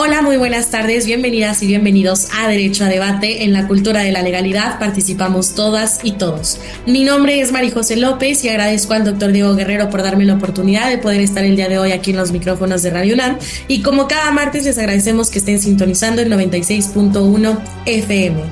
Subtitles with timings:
[0.00, 3.42] Hola, muy buenas tardes, bienvenidas y bienvenidos a Derecho a Debate.
[3.42, 6.60] En la cultura de la legalidad participamos todas y todos.
[6.86, 10.34] Mi nombre es María José López y agradezco al doctor Diego Guerrero por darme la
[10.34, 13.38] oportunidad de poder estar el día de hoy aquí en los micrófonos de Radio UNAM.
[13.66, 18.42] Y como cada martes les agradecemos que estén sintonizando el 96.1 FM.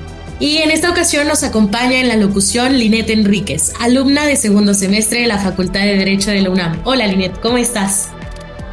[0.41, 5.21] Y en esta ocasión nos acompaña en la locución Linet Enríquez, alumna de segundo semestre
[5.21, 6.81] de la Facultad de Derecho de la UNAM.
[6.83, 8.09] Hola Linet, ¿cómo estás?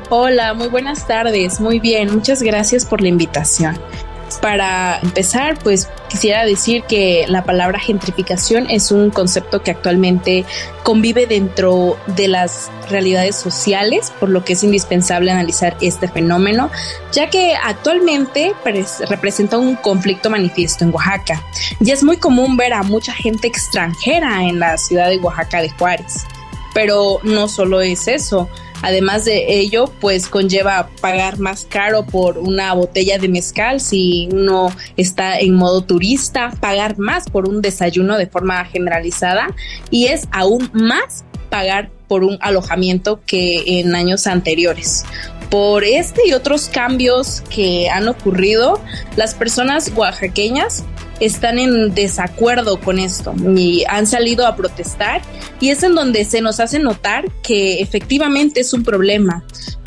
[0.09, 1.59] Hola, muy buenas tardes.
[1.59, 3.79] Muy bien, muchas gracias por la invitación.
[4.41, 10.43] Para empezar, pues quisiera decir que la palabra gentrificación es un concepto que actualmente
[10.83, 16.69] convive dentro de las realidades sociales, por lo que es indispensable analizar este fenómeno,
[17.11, 18.53] ya que actualmente
[19.07, 21.43] representa un conflicto manifiesto en Oaxaca.
[21.79, 25.69] Y es muy común ver a mucha gente extranjera en la ciudad de Oaxaca de
[25.69, 26.25] Juárez.
[26.73, 28.49] Pero no solo es eso,
[28.83, 34.75] Además de ello, pues conlleva pagar más caro por una botella de mezcal si uno
[34.97, 39.47] está en modo turista, pagar más por un desayuno de forma generalizada
[39.89, 45.05] y es aún más pagar por un alojamiento que en años anteriores.
[45.49, 48.81] Por este y otros cambios que han ocurrido,
[49.15, 50.83] las personas oaxaqueñas
[51.25, 55.21] están en desacuerdo con esto y han salido a protestar
[55.59, 59.43] y es en donde se nos hace notar que efectivamente es un problema.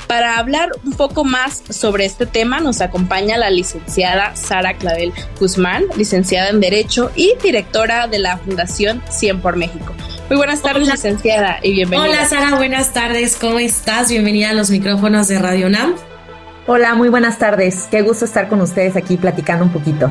[0.06, 5.84] Para hablar un poco más sobre este tema nos acompaña la licenciada Sara Clavel Guzmán,
[5.96, 9.94] licenciada en Derecho y directora de la Fundación 100 por México.
[10.28, 12.08] Muy buenas tardes, licenciada, y bienvenida.
[12.08, 13.36] Hola, Sara, buenas tardes.
[13.36, 14.08] ¿Cómo estás?
[14.08, 15.94] Bienvenida a los micrófonos de Radio NAM.
[16.68, 17.86] Hola, muy buenas tardes.
[17.90, 20.10] Qué gusto estar con ustedes aquí platicando un poquito.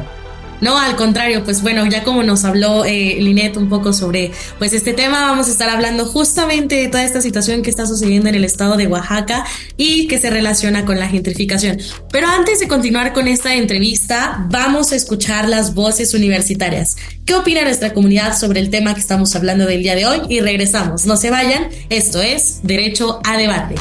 [0.62, 4.74] No, al contrario, pues bueno, ya como nos habló eh, Linet un poco sobre pues
[4.74, 8.36] este tema, vamos a estar hablando justamente de toda esta situación que está sucediendo en
[8.36, 9.46] el estado de Oaxaca
[9.78, 11.78] y que se relaciona con la gentrificación.
[12.12, 16.96] Pero antes de continuar con esta entrevista, vamos a escuchar las voces universitarias.
[17.26, 20.22] ¿Qué opina nuestra comunidad sobre el tema que estamos hablando del día de hoy?
[20.30, 23.76] Y regresamos, no se vayan, esto es Derecho a Debate.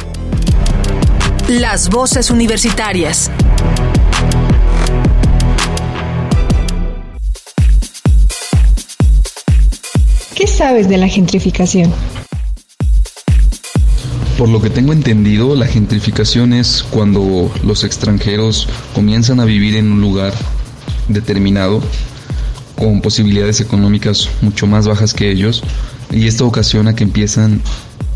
[1.49, 3.31] Las voces universitarias.
[10.45, 11.91] ¿Qué sabes de la gentrificación?
[14.37, 19.91] Por lo que tengo entendido, la gentrificación es cuando los extranjeros comienzan a vivir en
[19.91, 20.35] un lugar
[21.09, 21.81] determinado
[22.77, 25.63] con posibilidades económicas mucho más bajas que ellos
[26.11, 27.63] y esto ocasiona que empiezan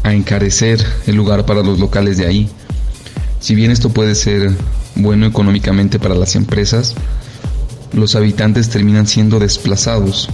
[0.02, 2.50] a encarecer el lugar para los locales de ahí.
[3.40, 4.54] Si bien esto puede ser
[4.96, 6.94] bueno económicamente para las empresas,
[7.94, 10.28] los habitantes terminan siendo desplazados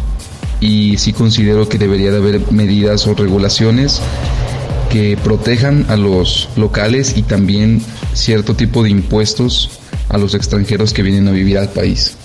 [0.61, 4.01] y sí considero que debería de haber medidas o regulaciones
[4.91, 7.83] que protejan a los locales y también
[8.13, 12.17] cierto tipo de impuestos a los extranjeros que vienen a vivir al país.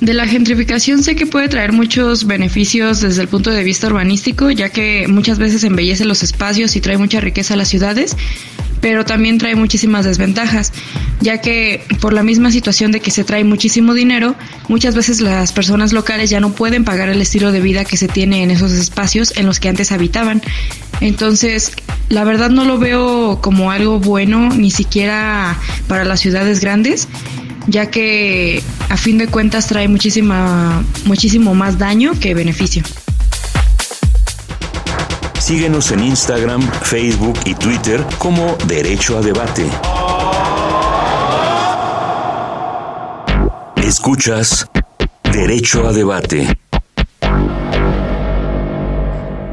[0.00, 4.50] De la gentrificación sé que puede traer muchos beneficios desde el punto de vista urbanístico,
[4.50, 8.16] ya que muchas veces embellece los espacios y trae mucha riqueza a las ciudades,
[8.80, 10.72] pero también trae muchísimas desventajas,
[11.20, 14.34] ya que por la misma situación de que se trae muchísimo dinero,
[14.68, 18.08] muchas veces las personas locales ya no pueden pagar el estilo de vida que se
[18.08, 20.42] tiene en esos espacios en los que antes habitaban.
[21.00, 21.72] Entonces,
[22.08, 27.08] la verdad no lo veo como algo bueno, ni siquiera para las ciudades grandes,
[27.66, 32.82] ya que a fin de cuentas trae muchísima, muchísimo más daño que beneficio.
[35.50, 39.66] Síguenos en Instagram, Facebook y Twitter como Derecho a Debate.
[43.84, 44.70] Escuchas
[45.32, 46.46] Derecho a Debate.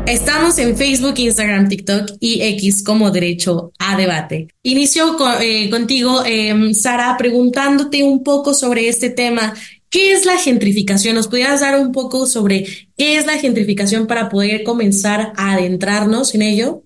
[0.05, 4.49] Estamos en Facebook, Instagram, TikTok y X como Derecho a Debate.
[4.61, 9.55] Inicio eh, contigo, em, Sara, preguntándote un poco sobre este tema.
[9.89, 11.15] ¿Qué es la gentrificación?
[11.15, 12.65] ¿Nos pudieras dar un poco sobre
[12.97, 16.83] qué es la gentrificación para poder comenzar a adentrarnos en ello?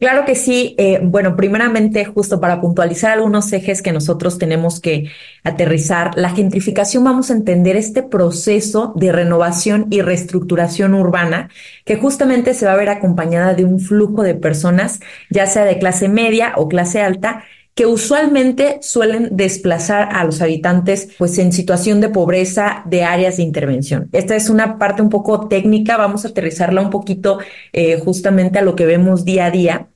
[0.00, 0.74] Claro que sí.
[0.76, 5.10] Eh, bueno, primeramente, justo para puntualizar algunos ejes que nosotros tenemos que
[5.44, 11.48] aterrizar, la gentrificación vamos a entender este proceso de renovación y reestructuración urbana
[11.84, 15.00] que justamente se va a ver acompañada de un flujo de personas,
[15.30, 21.08] ya sea de clase media o clase alta, que usualmente suelen desplazar a los habitantes
[21.18, 24.08] pues en situación de pobreza de áreas de intervención.
[24.12, 27.38] Esta es una parte un poco técnica, vamos a aterrizarla un poquito
[27.72, 29.88] eh, justamente a lo que vemos día a día.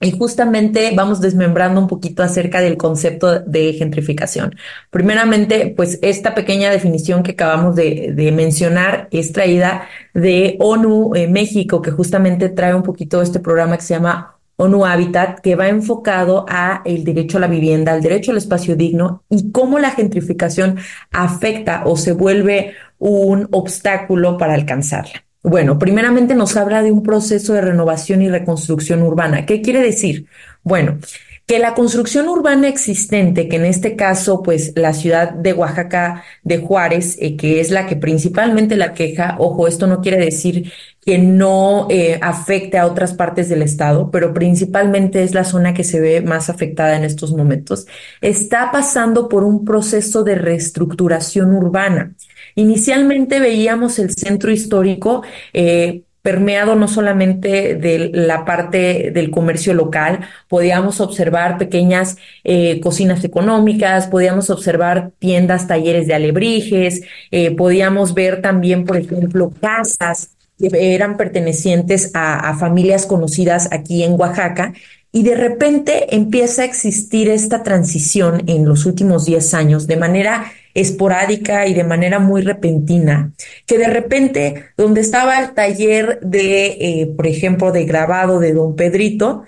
[0.00, 4.54] Y justamente vamos desmembrando un poquito acerca del concepto de gentrificación.
[4.90, 11.80] Primeramente, pues esta pequeña definición que acabamos de, mencionar es traída de ONU eh, México,
[11.80, 16.44] que justamente trae un poquito este programa que se llama ONU Habitat, que va enfocado
[16.48, 20.78] a el derecho a la vivienda, al derecho al espacio digno y cómo la gentrificación
[21.10, 25.24] afecta o se vuelve un obstáculo para alcanzarla.
[25.42, 29.44] Bueno, primeramente nos habla de un proceso de renovación y reconstrucción urbana.
[29.44, 30.26] ¿Qué quiere decir?
[30.62, 30.98] Bueno,
[31.46, 36.58] que la construcción urbana existente, que en este caso, pues la ciudad de Oaxaca de
[36.58, 40.72] Juárez, eh, que es la que principalmente la queja, ojo, esto no quiere decir
[41.04, 45.84] que no eh, afecte a otras partes del estado, pero principalmente es la zona que
[45.84, 47.86] se ve más afectada en estos momentos,
[48.22, 52.14] está pasando por un proceso de reestructuración urbana.
[52.54, 60.20] Inicialmente veíamos el centro histórico eh, permeado no solamente de la parte del comercio local,
[60.48, 68.40] podíamos observar pequeñas eh, cocinas económicas, podíamos observar tiendas, talleres de alebrijes, eh, podíamos ver
[68.40, 74.72] también, por ejemplo, casas que eran pertenecientes a, a familias conocidas aquí en Oaxaca
[75.12, 80.50] y de repente empieza a existir esta transición en los últimos 10 años de manera
[80.74, 83.32] esporádica y de manera muy repentina,
[83.66, 88.74] que de repente donde estaba el taller de, eh, por ejemplo, de grabado de don
[88.74, 89.44] Pedrito,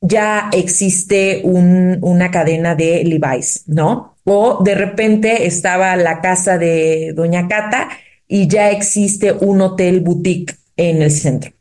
[0.00, 4.16] ya existe un, una cadena de Levi's, ¿no?
[4.24, 7.88] O de repente estaba la casa de doña Cata
[8.28, 11.52] y ya existe un hotel boutique en el centro.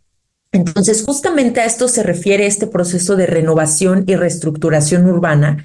[0.51, 5.63] Entonces, justamente a esto se refiere este proceso de renovación y reestructuración urbana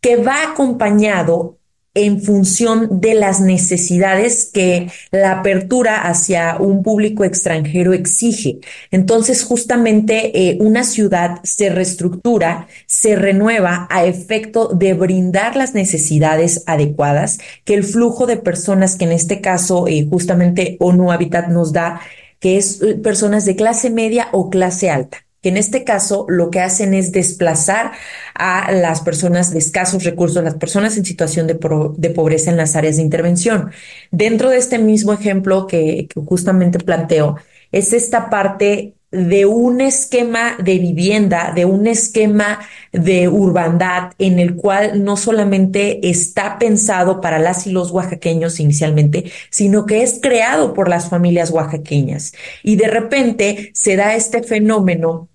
[0.00, 1.55] que va acompañado
[1.96, 8.58] en función de las necesidades que la apertura hacia un público extranjero exige.
[8.90, 16.62] Entonces, justamente eh, una ciudad se reestructura, se renueva a efecto de brindar las necesidades
[16.66, 21.72] adecuadas que el flujo de personas que en este caso eh, justamente ONU Habitat nos
[21.72, 22.00] da,
[22.40, 26.50] que es eh, personas de clase media o clase alta que en este caso lo
[26.50, 27.92] que hacen es desplazar
[28.34, 32.96] a las personas de escasos recursos, las personas en situación de, pobreza en las áreas
[32.96, 33.70] de intervención.
[34.10, 37.36] Dentro de este mismo ejemplo que, que justamente planteo,
[37.70, 42.58] es esta parte de un esquema de vivienda, de un esquema
[42.90, 49.30] de urbandad en el cual no solamente está pensado para las y los oaxaqueños inicialmente,
[49.50, 52.32] sino que es creado por las familias oaxaqueñas.
[52.64, 55.28] Y de repente se da este fenómeno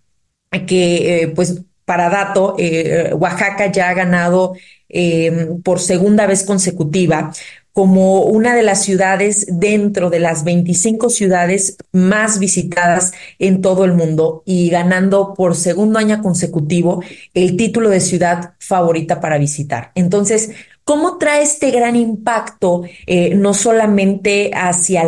[0.59, 4.53] que, eh, pues, para dato, eh, Oaxaca ya ha ganado
[4.94, 7.31] em, por segunda vez consecutiva
[7.74, 13.93] como una de las ciudades dentro de las 25 ciudades más visitadas en todo el
[13.93, 17.01] mundo y ganando por segundo año consecutivo
[17.34, 19.91] el título de ciudad favorita para visitar.
[19.96, 20.51] Entonces,
[20.84, 25.04] ¿Cómo trae este gran impacto eh, no solamente hacia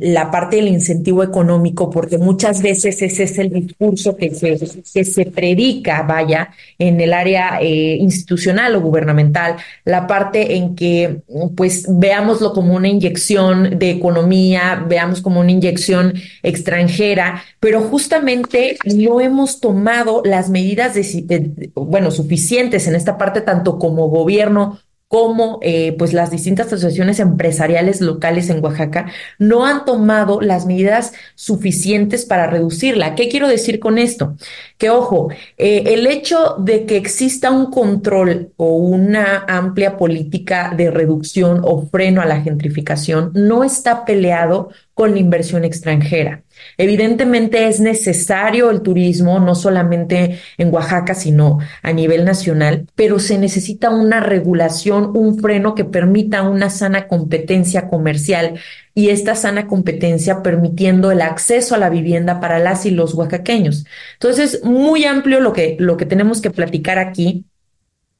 [0.00, 4.58] la parte del incentivo económico, porque muchas veces ese es el discurso que se,
[4.92, 11.22] que se predica, vaya, en el área eh, institucional o gubernamental, la parte en que
[11.56, 19.20] pues veámoslo como una inyección de economía, veamos como una inyección extranjera, pero justamente no
[19.20, 24.78] hemos tomado las medidas, de, bueno, suficientes en esta parte, tanto como gobierno
[25.12, 31.12] como eh, pues las distintas asociaciones empresariales locales en Oaxaca no han tomado las medidas
[31.34, 33.14] suficientes para reducirla.
[33.14, 34.38] ¿Qué quiero decir con esto?
[34.78, 35.28] Que ojo,
[35.58, 41.86] eh, el hecho de que exista un control o una amplia política de reducción o
[41.88, 46.44] freno a la gentrificación no está peleado con la inversión extranjera.
[46.76, 53.38] Evidentemente es necesario el turismo, no solamente en Oaxaca, sino a nivel nacional, pero se
[53.38, 58.60] necesita una regulación, un freno que permita una sana competencia comercial
[58.94, 63.86] y esta sana competencia permitiendo el acceso a la vivienda para las y los oaxaqueños.
[64.14, 67.46] Entonces, muy amplio lo que, lo que tenemos que platicar aquí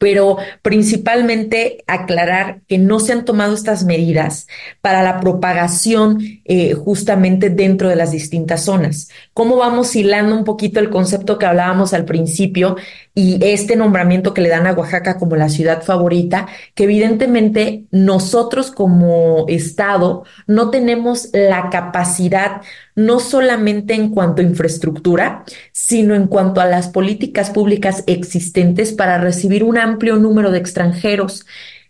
[0.03, 4.49] pero principalmente aclarar que no se han tomado estas medidas
[4.81, 9.11] para la propagación eh, justamente dentro de las distintas zonas.
[9.33, 12.75] ¿Cómo vamos hilando un poquito el concepto que hablábamos al principio
[13.15, 16.49] y este nombramiento que le dan a Oaxaca como la ciudad favorita?
[16.75, 22.63] Que evidentemente nosotros como Estado no tenemos la capacidad
[22.95, 29.19] no solamente en cuanto a infraestructura, sino en cuanto a las políticas públicas existentes para
[29.19, 31.47] recibir un amplio número de extranjeros.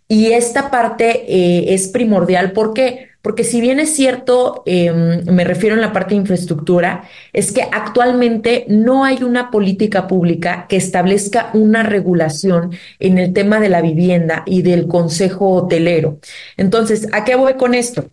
[0.07, 2.51] Y esta parte eh, es primordial.
[2.51, 3.09] ¿Por qué?
[3.23, 7.63] Porque si bien es cierto, em, me refiero en la parte de infraestructura, es que
[7.71, 13.81] actualmente no hay una política pública que establezca una regulación en el tema de la
[13.81, 16.19] vivienda y del consejo hotelero.
[16.57, 18.09] Entonces, ¿a qué voy con esto?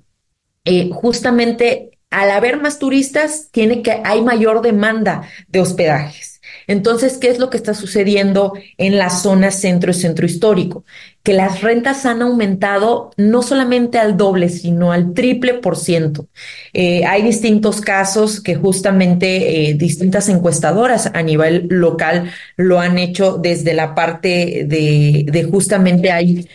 [0.64, 6.29] Eh, justamente al haber más turistas, tiene que, hay mayor demanda de hospedajes.
[6.70, 10.84] Entonces, ¿qué es lo que está sucediendo en la zona centro y centro histórico?
[11.24, 16.28] Que las rentas han aumentado no solamente al doble, sino al triple por ciento.
[16.72, 23.36] Eh, hay distintos casos que justamente eh, distintas encuestadoras a nivel local lo han hecho
[23.42, 26.46] desde la parte de, justamente hay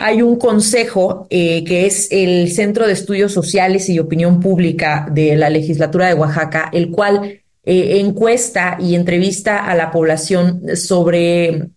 [0.00, 5.36] hay un consejo eh, que es el Centro de Estudios Sociales y Opinión Pública de
[5.36, 11.68] la Legislatura de Oaxaca, el cual eh, encuesta y entrevista a la población sobre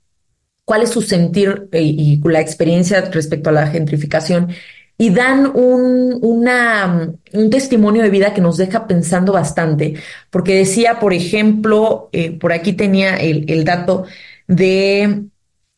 [0.65, 4.49] cuál es su sentir eh, y la experiencia respecto a la gentrificación
[4.97, 9.95] y dan un, un testimonio de vida que nos deja pensando bastante,
[10.29, 14.05] porque decía, por ejemplo, por aquí tenía el, el dato
[14.47, 15.23] de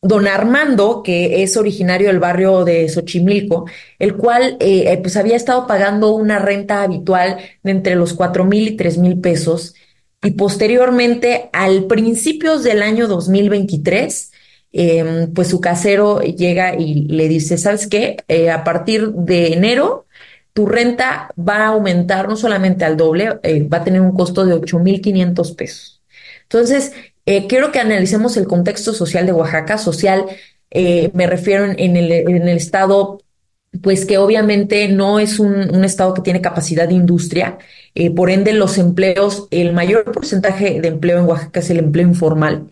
[0.04, 3.66] don Armando, que es originario del barrio de Xochimilco,
[3.98, 8.44] el cual eh, eh, pues había estado pagando una renta habitual de entre los cuatro
[8.44, 9.74] mil y tres mil pesos.
[10.24, 14.32] Y posteriormente, al principios del año 2023,
[14.72, 18.18] em, pues su casero llega y le dice, ¿sabes qué?
[18.28, 20.06] Eh, a partir de enero,
[20.54, 23.40] tu renta va a aumentar no solamente al doble,
[23.72, 26.02] va a tener un costo de 8.500 pesos.
[26.44, 26.94] Entonces,
[27.26, 29.78] eh, quiero que analicemos el contexto social de Oaxaca.
[29.78, 30.26] Social,
[30.72, 33.22] eh, me refiero en, el, en, el, estado,
[33.82, 37.58] pues que obviamente no es un, un estado que tiene capacidad de industria.
[37.96, 42.08] Eh, por ende, los empleos, el mayor porcentaje de empleo en Oaxaca es el empleo
[42.08, 42.70] informal.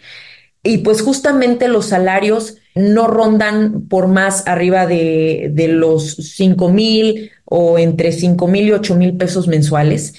[0.63, 7.31] Y pues justamente los salarios no rondan por más arriba de, de los cinco mil
[7.45, 10.13] o entre cinco mil y ocho mil pesos mensuales.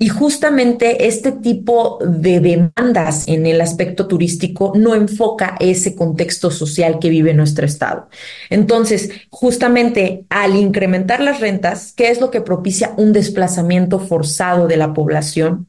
[0.00, 7.00] Y justamente este tipo de demandas en el aspecto turístico no enfoca ese contexto social
[7.00, 8.08] que vive nuestro estado.
[8.48, 14.76] Entonces, justamente al incrementar las rentas, ¿qué es lo que propicia un desplazamiento forzado de
[14.76, 15.66] la población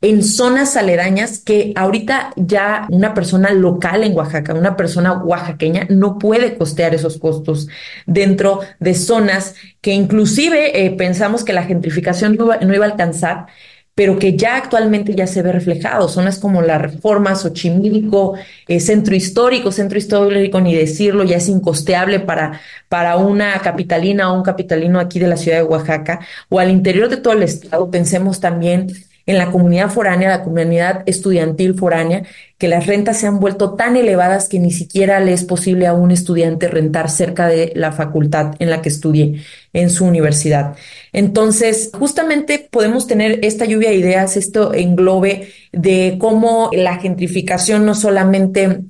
[0.00, 6.20] en zonas aledañas que ahorita ya una persona local en Oaxaca, una persona oaxaqueña, no
[6.20, 7.66] puede costear esos costos
[8.06, 13.46] dentro de zonas que inclusive eh, pensamos que la gentrificación no iba a alcanzar
[13.94, 16.08] pero que ya actualmente ya se ve reflejado.
[16.08, 18.34] Zonas como la Reforma, Xochimilco,
[18.68, 24.36] eh, Centro Histórico, Centro Histórico, ni decirlo, ya es incosteable para, para una capitalina o
[24.36, 27.90] un capitalino aquí de la ciudad de Oaxaca o al interior de todo el estado.
[27.90, 28.88] Pensemos también
[29.26, 32.24] en la comunidad foránea, la comunidad estudiantil foránea,
[32.58, 35.94] que las rentas se han vuelto tan elevadas que ni siquiera le es posible a
[35.94, 40.76] un estudiante rentar cerca de la facultad en la que estudie en su universidad.
[41.12, 47.94] Entonces, justamente podemos tener esta lluvia de ideas, esto englobe de cómo la gentrificación no
[47.94, 48.80] solamente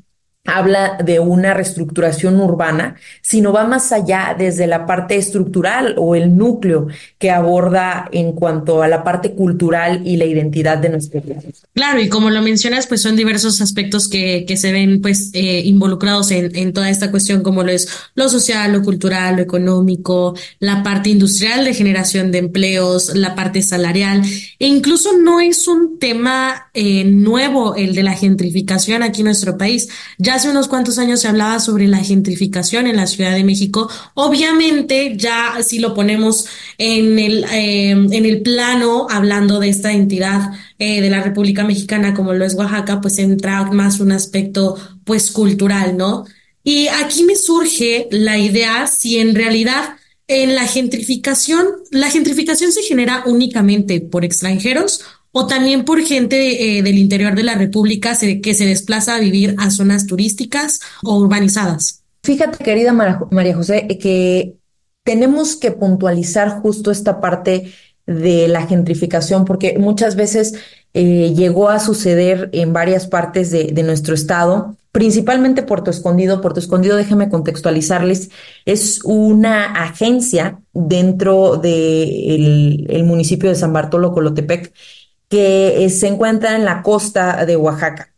[0.45, 6.37] habla de una reestructuración urbana, sino va más allá desde la parte estructural o el
[6.37, 11.63] núcleo que aborda en cuanto a la parte cultural y la identidad de nuestro país.
[11.75, 15.63] Claro, y como lo mencionas, pues son diversos aspectos que, que se ven pues eh,
[15.65, 20.35] involucrados en, en toda esta cuestión, como lo es lo social, lo cultural, lo económico,
[20.59, 24.23] la parte industrial de generación de empleos, la parte salarial,
[24.59, 29.57] e incluso no es un tema eh, nuevo el de la gentrificación aquí en nuestro
[29.57, 29.89] país.
[30.33, 33.89] Hace unos cuantos años se hablaba sobre la gentrificación en la Ciudad de México.
[34.15, 36.47] Obviamente, ya si lo ponemos
[36.79, 42.15] en el, eh, en el plano, hablando de esta entidad eh, de la República Mexicana
[42.15, 46.25] como lo es Oaxaca, pues entra más un aspecto pues cultural, ¿no?
[46.65, 49.97] Y aquí me surge la idea si en realidad
[50.29, 55.01] en la gentrificación, la gentrificación se genera únicamente por extranjeros
[55.33, 59.55] o también por gente eh, del interior de la República que se desplaza a vivir
[59.59, 62.03] a zonas turísticas o urbanizadas.
[62.23, 64.55] Fíjate, querida María José, que
[65.03, 67.73] tenemos que puntualizar justo esta parte
[68.07, 70.55] de la gentrificación, porque muchas veces
[70.95, 76.43] eh, llegó a suceder en varias partes de, nuestro estado principalmente Puerto Escondido.
[76.43, 78.31] Puerto Escondido, déjenme contextualizarles,
[78.67, 84.73] es una agencia dentro del el municipio de San Bartolo, Colotepec,
[85.33, 88.11] que se encuentra en la costa de Oaxaca.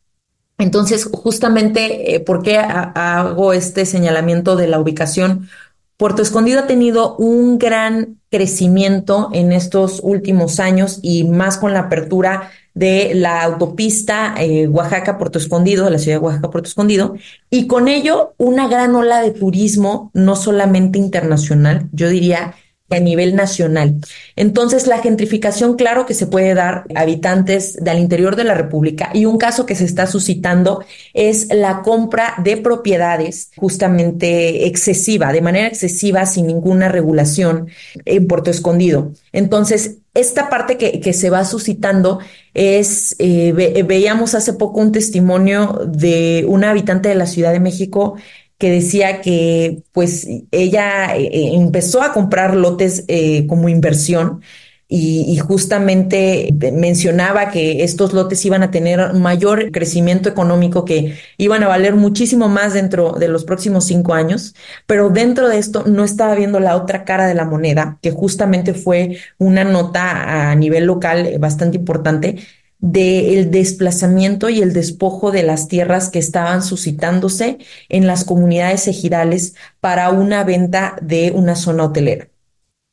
[0.59, 5.49] Entonces, justamente, eh, ¿por qué hago este señalamiento de la ubicación?
[5.97, 11.83] Puerto Escondido ha tenido un gran crecimiento en estos últimos años y más con la
[11.83, 17.15] apertura de la autopista eh, Oaxaca-Puerto Escondido, de la ciudad de Oaxaca-Puerto Escondido,
[17.49, 22.57] y con ello una gran ola de turismo, no solamente internacional, yo diría
[22.91, 23.97] a nivel nacional.
[24.37, 29.11] Entonces, la gentrificación, claro que se puede dar a habitantes del interior de la República
[29.15, 35.41] y un caso que se está suscitando es la compra de propiedades justamente excesiva, de
[35.41, 37.69] manera excesiva, sin ninguna regulación
[38.05, 39.13] en Puerto Escondido.
[39.33, 42.21] Entonces, esta parte que, que se va suscitando
[42.53, 43.53] es, eh,
[43.85, 48.17] veíamos hace poco un testimonio de una habitante de la Ciudad de México
[48.59, 54.43] que decía que pues ella eh, eh, empezó a comprar lotes eh, como inversión
[54.87, 61.69] y, justamente mencionaba que estos lotes iban a tener mayor crecimiento económico, que iban a
[61.69, 64.55] valer muchísimo más dentro de los próximos cinco años,
[64.87, 68.75] pero dentro de esto no estaba viendo la otra cara de la moneda, que justamente
[68.75, 72.37] fue una nota a nivel local bastante importante
[72.85, 77.57] del desplazamiento y el despojo de las tierras que estaban suscitándose
[77.89, 82.29] en las comunidades ejidales para una venta de una zona hotelera.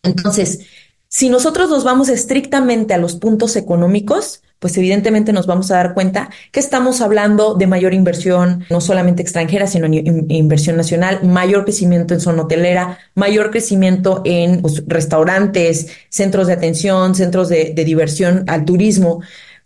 [0.02, 0.62] Entonces,
[1.10, 5.94] si nosotros nos vamos estrictamente a los puntos económicos, pues evidentemente nos vamos a dar
[5.94, 12.14] cuenta que estamos hablando de mayor inversión, no solamente extranjera, sino inversión nacional, mayor crecimiento
[12.14, 18.64] en zona hotelera, mayor crecimiento en pues, restaurantes, centros de atención, centros de diversión al
[18.64, 19.22] turismo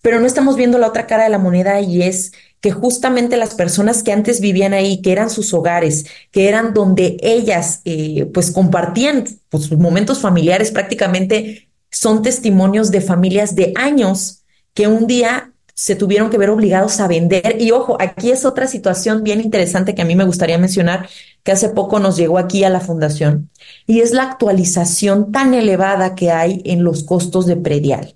[0.06, 2.32] pero no estamos viendo la otra cara de la moneda y es
[2.62, 7.18] que justamente las personas que antes vivían ahí, que eran sus hogares, que eran donde
[7.22, 14.44] ellas eh, pues compartían pues, momentos familiares, prácticamente son testimonios de familias de años
[14.76, 17.58] que un día se tuvieron que ver obligados a vender.
[17.60, 21.10] Y ojo, aquí es otra situación bien interesante que a mí me gustaría mencionar,
[21.42, 23.50] que hace poco nos llegó aquí a la fundación,
[23.88, 28.15] y es la actualización tan elevada que hay en los costos de predial.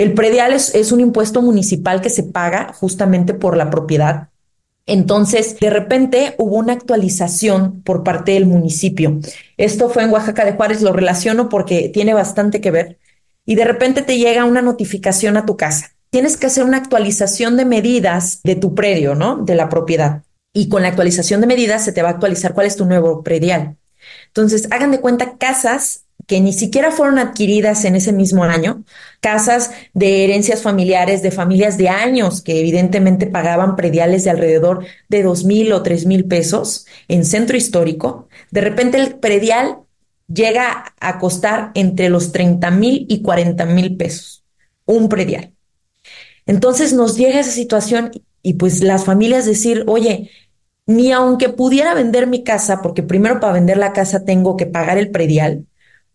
[0.00, 4.30] El predial es, un impuesto municipal que se paga justamente por la propiedad.
[4.86, 9.20] Entonces, de repente hubo una actualización por parte del municipio.
[9.58, 12.98] Esto fue en Oaxaca de Juárez, lo relaciono porque tiene bastante que ver.
[13.44, 15.90] Y de repente te llega una notificación a tu casa.
[16.08, 19.36] Tienes que hacer una actualización de medidas de tu predio, ¿no?
[19.36, 20.22] De la propiedad.
[20.54, 23.22] Y con la actualización de medidas se te va a actualizar cuál es tu nuevo
[23.22, 23.76] predial.
[24.28, 28.84] Entonces, hagan de cuenta casas que ni siquiera fueron adquiridas en ese mismo año,
[29.18, 35.24] casas de herencias familiares de familias de años que evidentemente pagaban prediales de alrededor de
[35.24, 39.78] dos mil o tres mil pesos en centro histórico, de repente el predial
[40.32, 44.44] llega a costar entre los 30 mil y 40 mil pesos,
[44.84, 45.52] un predial.
[46.46, 50.30] Entonces nos llega esa situación y pues las familias decir, oye,
[50.86, 54.96] ni aunque pudiera vender mi casa, porque primero para vender la casa tengo que pagar
[54.96, 55.66] el predial,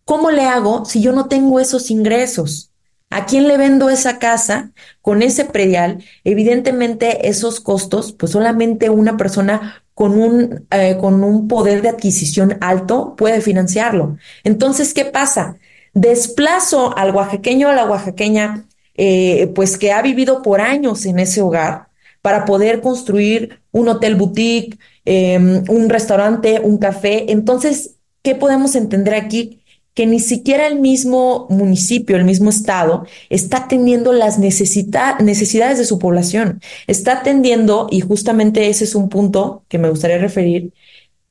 [0.06, 2.70] ¿Cómo le hago si yo no tengo esos ingresos?
[3.10, 6.04] ¿A quién le vendo esa casa con ese predial?
[6.22, 12.56] Evidentemente esos costos, pues solamente una persona con un, eh, con un poder de adquisición
[12.60, 14.16] alto puede financiarlo.
[14.44, 15.56] Entonces, ¿qué pasa?
[15.92, 18.64] Desplazo al oaxaqueño o a la oaxaqueña,
[18.94, 21.88] eh, pues que ha vivido por años en ese hogar
[22.22, 27.32] para poder construir un hotel boutique, em, un restaurante, un café.
[27.32, 29.62] Entonces, ¿qué podemos entender aquí?
[29.96, 35.98] Que ni siquiera el mismo municipio, el mismo estado, está atendiendo las necesidades de su
[35.98, 36.60] población.
[36.86, 40.74] Está atendiendo, y justamente ese es un punto que me gustaría referir,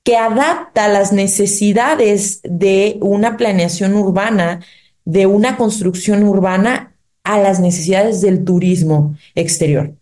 [0.03, 4.61] que adapta las necesidades de una planeación urbana,
[5.05, 9.93] de una construcción urbana a las necesidades del turismo exterior.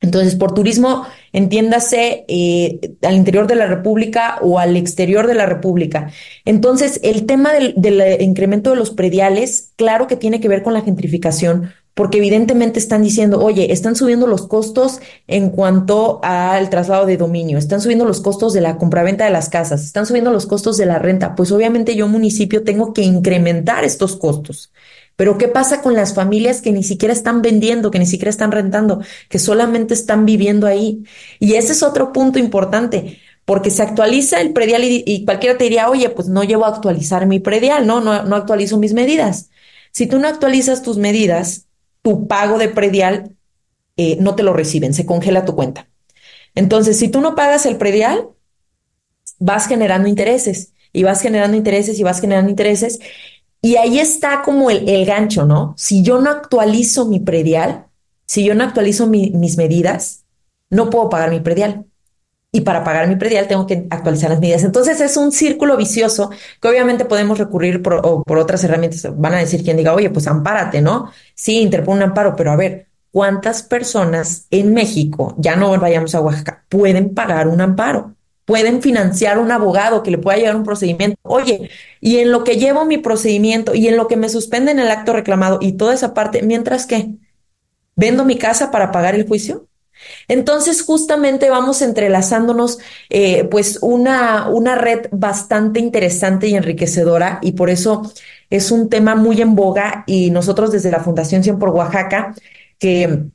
[0.00, 5.46] Entonces, por turismo, entiéndase eh, al interior de la República o al exterior de la
[5.46, 6.10] República.
[6.44, 7.74] Entonces, el tema del,
[8.20, 13.02] incremento de los prediales, claro que tiene que ver con la gentrificación, porque evidentemente están
[13.02, 18.22] diciendo, oye, están subiendo los costos en cuanto al traslado de dominio, están subiendo los
[18.22, 21.34] costos de la compraventa de las casas, están subiendo los costos de la renta.
[21.34, 24.72] Pues obviamente yo municipio tengo que incrementar estos costos.
[25.16, 28.52] Pero ¿qué pasa con las familias que ni siquiera están vendiendo, que ni siquiera están
[28.52, 31.04] rentando, que solamente están viviendo ahí?
[31.38, 35.90] Y ese es otro punto importante, porque se actualiza el predial y, cualquiera te diría,
[35.90, 38.00] oye, pues no llevo a actualizar mi predial, ¿no?
[38.00, 39.50] No, no actualizo mis medidas.
[39.90, 41.66] Si tú no actualizas tus medidas,
[42.02, 43.36] tu pago de predial
[43.96, 45.88] eh, no te lo reciben, se congela tu cuenta.
[46.54, 48.28] Entonces, si tú no pagas el predial,
[49.38, 53.00] vas generando intereses y vas generando intereses y vas generando intereses.
[53.62, 55.74] Y ahí está como el, el gancho, ¿no?
[55.78, 57.86] Si yo no actualizo mi predial,
[58.26, 60.24] si yo no actualizo mis medidas,
[60.68, 61.84] no puedo pagar mi predial.
[62.50, 64.64] Y para pagar mi predial tengo que actualizar las medidas.
[64.64, 69.06] Entonces es un círculo vicioso que obviamente podemos recurrir por, por otras herramientas.
[69.16, 71.10] Van a decir quien diga, oye, pues ampárate, ¿no?
[71.34, 76.20] Sí, interpone un amparo, pero a ver, ¿cuántas personas en México, ya no vayamos a
[76.20, 78.14] Oaxaca, pueden pagar un amparo?
[78.44, 81.18] Pueden financiar un abogado que le pueda llevar un procedimiento.
[81.22, 84.90] Oye, y en lo que llevo mi procedimiento y en lo que me suspenden el
[84.90, 87.10] acto reclamado y toda esa parte, mientras que
[87.94, 89.68] vendo mi casa para pagar el juicio.
[90.26, 92.78] Entonces, justamente vamos entrelazándonos,
[93.10, 98.10] eh, pues, una, una red bastante interesante y enriquecedora, y por eso
[98.50, 100.04] es un tema muy en boga.
[100.06, 102.34] Y nosotros, desde la Fundación 100 por Oaxaca,
[102.78, 103.26] que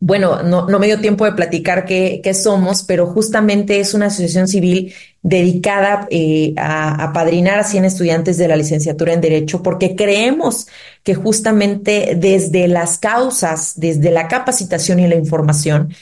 [0.00, 4.06] bueno, no, no me dio tiempo de platicar qué, qué, somos, pero justamente es una
[4.06, 9.62] asociación civil dedicada eh, a, a padrinar a 100 estudiantes de la licenciatura en Derecho,
[9.62, 10.68] porque creemos
[11.02, 15.94] que justamente desde las causas, desde la capacitación y la información,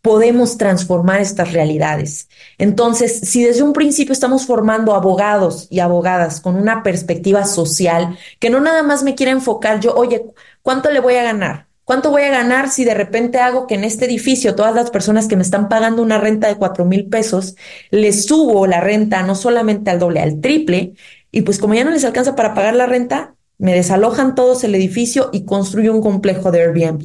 [0.00, 2.28] podemos transformar estas realidades.
[2.58, 8.50] Entonces, si desde un principio estamos formando abogados y abogadas con una perspectiva social, que
[8.50, 10.24] no nada más me quiera enfocar yo, oye,
[10.62, 11.71] ¿cuánto le voy a ganar?
[11.84, 15.26] ¿Cuánto voy a ganar si de repente hago que en este edificio todas las personas
[15.26, 17.56] que me están pagando una renta de cuatro mil pesos,
[17.90, 20.94] les subo la renta no solamente al doble, al triple?
[21.32, 24.74] Y pues como ya no les alcanza para pagar la renta, me desalojan todos el
[24.74, 27.04] edificio y construyo un complejo de Airbnb.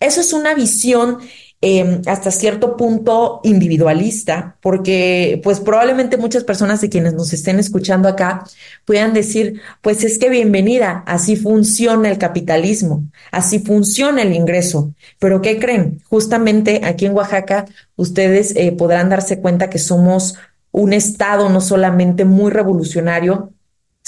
[0.00, 1.18] Eso es una visión
[1.60, 8.08] Em, hasta cierto punto individualista, porque pues probablemente muchas personas de quienes nos estén escuchando
[8.08, 8.44] acá
[8.84, 14.94] puedan decir, pues es que bienvenida, así funciona el capitalismo, así funciona el ingreso.
[15.18, 16.00] Pero ¿qué creen?
[16.08, 17.64] Justamente aquí en Oaxaca
[17.96, 20.36] ustedes eh, podrán darse cuenta que somos
[20.70, 23.52] un estado no solamente muy revolucionario,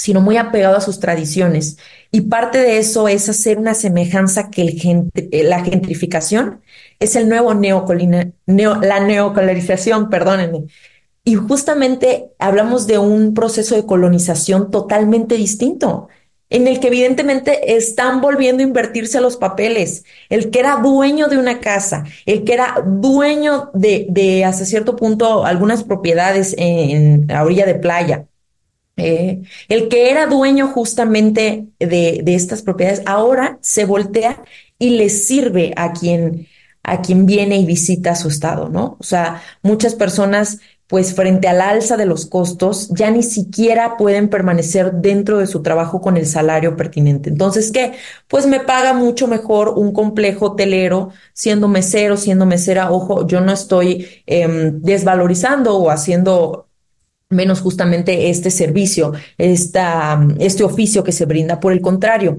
[0.01, 1.77] sino muy apegado a sus tradiciones.
[2.09, 4.63] Y parte de eso es hacer una semejanza que
[5.13, 6.61] eh, la gentrificación
[6.99, 10.65] es el nuevo neocolina, la neocolarización, perdónenme.
[11.23, 16.07] Y justamente hablamos de un proceso de colonización totalmente distinto,
[16.49, 20.03] en el que evidentemente están volviendo a invertirse los papeles.
[20.29, 24.95] El que era dueño de una casa, el que era dueño de, de hasta cierto
[24.95, 28.25] punto algunas propiedades en, la orilla de playa,
[29.01, 34.43] eh, el que era dueño justamente de, estas propiedades, ahora se voltea
[34.77, 36.47] y le sirve a quien,
[36.83, 38.97] a quien viene y visita su estado, ¿no?
[38.99, 44.29] O sea, muchas personas, pues frente al alza de los costos, ya ni siquiera pueden
[44.29, 47.29] permanecer dentro de su trabajo con el salario pertinente.
[47.29, 47.93] Entonces, ¿qué?
[48.27, 52.91] Pues me paga mucho mejor un complejo hotelero siendo mesero, siendo mesera.
[52.91, 56.70] Ojo, yo no estoy em, desvalorizando o haciendo
[57.31, 61.59] menos justamente este servicio, esta, este oficio que se brinda.
[61.59, 62.37] Por el contrario,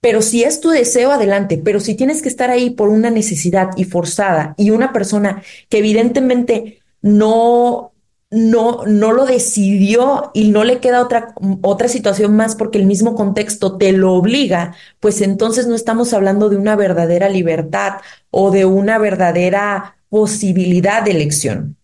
[0.00, 1.60] pero si es tu deseo, adelante.
[1.62, 5.78] Pero si tienes que estar ahí por una necesidad y forzada y una persona que
[5.78, 7.92] evidentemente no,
[8.30, 13.14] no, no lo decidió y no le queda otra, otra situación más porque el mismo
[13.14, 17.94] contexto te lo obliga, pues entonces no estamos hablando de una verdadera libertad
[18.30, 21.77] o de una verdadera posibilidad de elección.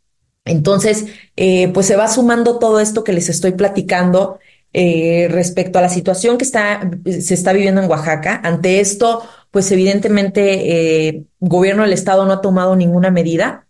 [0.44, 4.38] Entonces, eh, pues se va sumando todo esto que les estoy platicando
[4.76, 8.40] eh, respecto a la situación que está, se está viviendo en Oaxaca.
[8.42, 13.66] Ante esto, pues evidentemente, eh, gobierno del estado no ha tomado ninguna medida.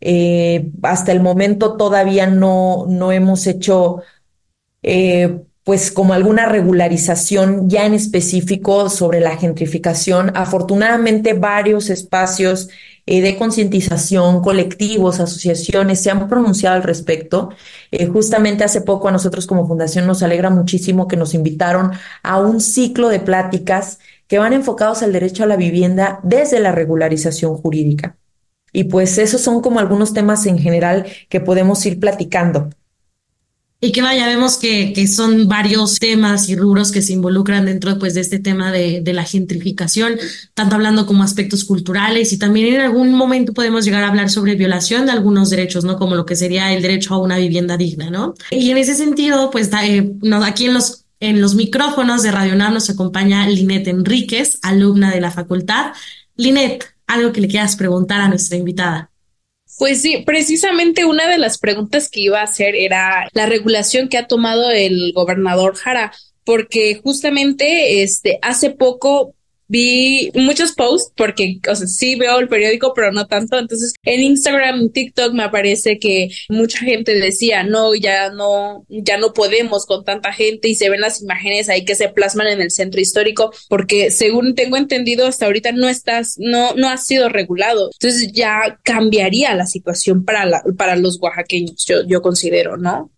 [0.00, 4.02] Eh, hasta el momento todavía no, no hemos hecho
[5.64, 10.32] pues como alguna regularización ya en específico sobre la gentrificación.
[10.34, 12.70] Afortunadamente varios espacios
[13.10, 17.48] eh, de concientización, colectivos, asociaciones se han pronunciado al respecto.
[17.90, 21.92] Eh, justamente hace poco a nosotros como fundación nos alegra muchísimo que nos invitaron
[22.22, 26.70] a un ciclo de pláticas que van enfocados al derecho a la vivienda desde la
[26.72, 28.18] regularización jurídica.
[28.74, 32.68] Y pues esos son como algunos temas en general que podemos ir platicando
[33.80, 37.96] y que vaya, vemos que, que, son varios temas y rubros que se involucran dentro
[37.98, 40.18] pues, de este tema de, de, la gentrificación,
[40.54, 44.56] tanto hablando como aspectos culturales y también en algún momento podemos llegar a hablar sobre
[44.56, 45.96] violación de algunos derechos, ¿no?
[45.96, 48.34] Como lo que sería el derecho a una vivienda digna, ¿no?
[48.50, 50.12] Y en ese sentido, pues eh,
[50.42, 55.20] aquí en los, en los micrófonos de Radio NAM nos acompaña Linet Enríquez, alumna de
[55.20, 55.92] la facultad.
[56.34, 59.07] Linet, algo que le quieras preguntar a nuestra invitada.
[59.78, 64.18] Pues sí, precisamente una de las preguntas que iba a hacer era la regulación que
[64.18, 66.12] ha tomado el gobernador Jara,
[66.44, 69.34] porque justamente este hace poco
[69.68, 73.58] vi muchos posts porque, o sea, sí veo el periódico, pero no tanto.
[73.58, 79.32] Entonces, en Instagram, TikTok me aparece que mucha gente decía, no, ya no, ya no
[79.32, 82.70] podemos con tanta gente y se ven las imágenes ahí que se plasman en el
[82.70, 87.90] centro histórico porque según tengo entendido hasta ahorita no estás, no, no ha sido regulado.
[87.92, 93.10] Entonces ya cambiaría la situación para la, para los oaxaqueños, yo, yo considero, ¿no?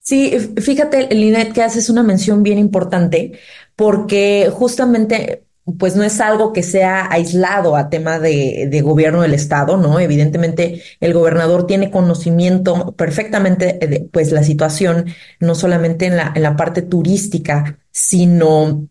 [0.00, 3.38] Sí, fíjate, Linet, que haces una mención bien importante,
[3.74, 5.44] porque justamente
[5.78, 9.98] pues no es algo que sea aislado a tema de, de, gobierno del Estado, ¿no?
[9.98, 15.06] Evidentemente el gobernador tiene conocimiento perfectamente de pues la situación,
[15.40, 18.88] no solamente en la, en la parte turística, sino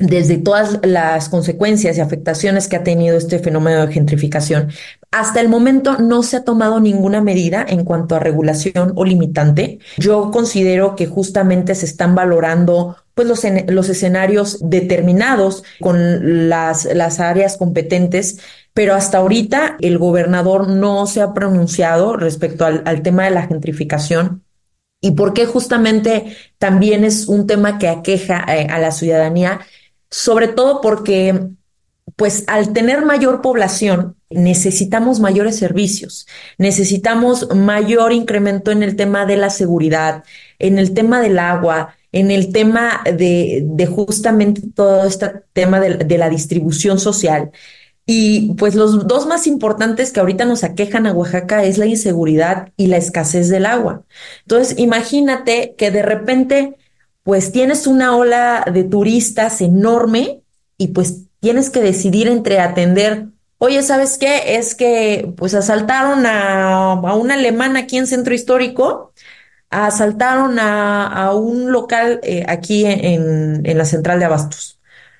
[0.00, 4.68] desde todas las consecuencias y afectaciones que ha tenido este fenómeno de gentrificación.
[5.10, 9.78] Hasta el momento no se ha tomado ninguna medida en cuanto a regulación o limitante.
[9.98, 17.20] Yo considero que justamente se están valorando pues los, los escenarios determinados con las, las
[17.20, 18.38] áreas competentes,
[18.72, 23.46] pero hasta ahorita el gobernador no se ha pronunciado respecto al, al tema de la
[23.46, 24.44] gentrificación
[25.00, 29.60] y por qué justamente también es un tema que aqueja eh, a la ciudadanía
[30.10, 31.50] sobre todo porque,
[32.16, 36.26] pues al tener mayor población, necesitamos mayores servicios,
[36.58, 40.24] necesitamos mayor incremento en el tema de la seguridad,
[40.58, 46.18] en el tema del agua, en el tema de, justamente todo este tema de, de
[46.18, 47.50] la distribución social.
[48.06, 52.72] Y pues los dos más importantes que ahorita nos aquejan a Oaxaca es la inseguridad
[52.76, 54.02] y la escasez del agua.
[54.42, 56.76] Entonces, imagínate que de repente
[57.22, 60.40] pues tienes una ola de turistas enorme
[60.78, 63.26] y pues tienes que decidir entre atender,
[63.58, 64.56] oye, ¿sabes qué?
[64.56, 69.12] Es que pues asaltaron a, a un alemán aquí en Centro Histórico,
[69.70, 74.78] asaltaron a, a un local eh, aquí en, en la central de Abastos.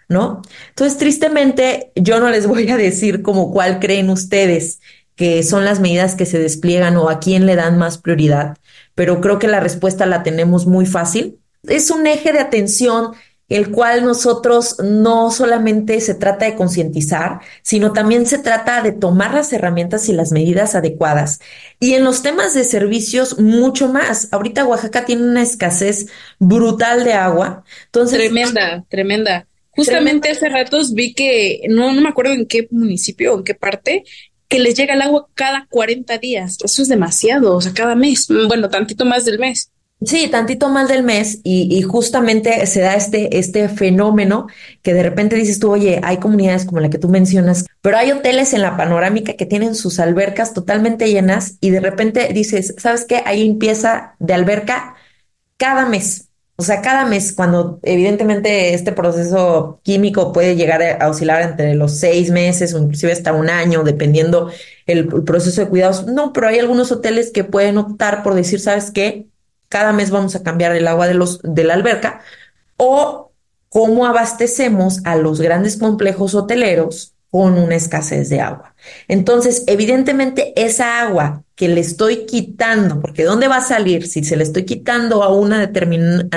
[0.09, 0.43] ¿No?
[0.71, 4.81] Entonces, tristemente, yo no les voy a decir como cuál creen ustedes
[5.15, 8.57] que son las medidas que se despliegan o a quién le dan más prioridad,
[8.95, 13.13] pero creo que la respuesta la tenemos muy fácil es un eje de atención
[13.51, 19.35] el cual nosotros no solamente se trata de concientizar, sino también se trata de tomar
[19.35, 21.41] las herramientas y las medidas adecuadas.
[21.81, 24.29] Y en los temas de servicios, mucho más.
[24.33, 26.07] Ahorita Oaxaca tiene una escasez
[26.39, 27.65] brutal de agua.
[27.87, 29.47] Entonces, tremenda, tremenda.
[29.71, 33.55] Justamente hace ratos vi que, no, no me acuerdo en qué municipio o en qué
[33.55, 34.05] parte,
[34.47, 36.57] que les llega el agua cada 40 días.
[36.63, 38.29] Eso es demasiado, o sea, cada mes.
[38.47, 39.73] Bueno, tantito más del mes.
[40.03, 44.47] Sí, tantito más del mes y, justamente se da este, este fenómeno
[44.81, 48.11] que de repente dices tú, oye, hay comunidades como la que tú mencionas, pero hay
[48.11, 53.05] hoteles en la panorámica que tienen sus albercas totalmente llenas y de repente dices, ¿sabes
[53.05, 53.23] qué?
[53.27, 54.95] Hay limpieza de alberca
[55.59, 56.29] cada mes.
[56.57, 61.99] O sea, cada mes, cuando evidentemente este proceso químico puede llegar a oscilar entre los
[61.99, 64.51] seis meses o inclusive hasta un año, dependiendo
[64.87, 66.07] el, el proceso de cuidados.
[66.07, 69.31] No, pero hay algunos hoteles que pueden optar por decir, ¿sabes qué?
[69.71, 72.21] Cada mes vamos a cambiar el agua de, los, de la alberca,
[72.77, 73.33] o
[73.71, 78.75] cómo abastecemos a los grandes complejos hoteleros con una escasez de agua.
[79.07, 84.37] Entonces, evidentemente, esa agua que le estoy quitando, porque ¿dónde va a salir si se
[84.37, 85.71] le estoy quitando a, una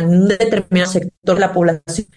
[0.03, 2.07] un determinado sector de la población?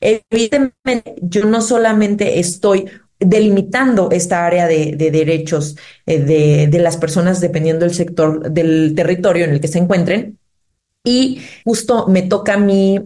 [0.00, 2.86] Evidentemente, yo no solamente estoy
[3.20, 8.94] delimitando esta área de, de derechos eh, de, de las personas dependiendo del sector, del
[8.96, 10.38] territorio en el que se encuentren,
[11.04, 13.00] y justo me toca a mí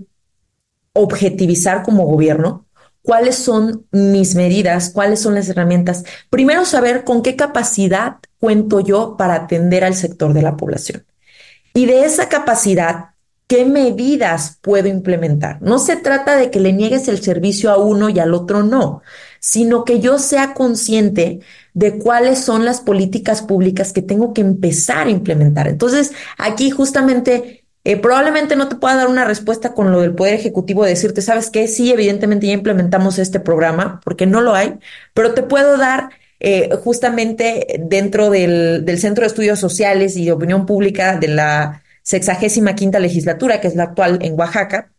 [0.93, 2.67] objetivizar como gobierno
[3.07, 6.05] cuáles son mis medidas, cuáles son las herramientas.
[6.29, 11.07] Primero, saber con qué capacidad cuento yo para atender al sector de la población.
[11.73, 13.11] Y de esa capacidad,
[13.47, 15.63] ¿qué medidas puedo implementar?
[15.63, 19.03] No se trata de que le niegues el servicio a uno y al otro no,
[19.39, 21.41] sino que yo sea consciente
[21.75, 25.69] de cuáles son las políticas públicas que tengo que empezar a implementar.
[25.69, 30.35] Entonces, aquí justamente eh, probablemente no te pueda dar una respuesta con lo del Poder
[30.35, 31.68] Ejecutivo de decirte, ¿sabes qué?
[31.68, 34.81] Sí, evidentemente ya implementamos este programa, porque no lo hay,
[35.14, 40.33] pero te puedo dar eh, justamente dentro del, del, Centro de Estudios Sociales y de
[40.33, 44.90] Opinión Pública de la sexagésima quinta legislatura, que es la actual en Oaxaca,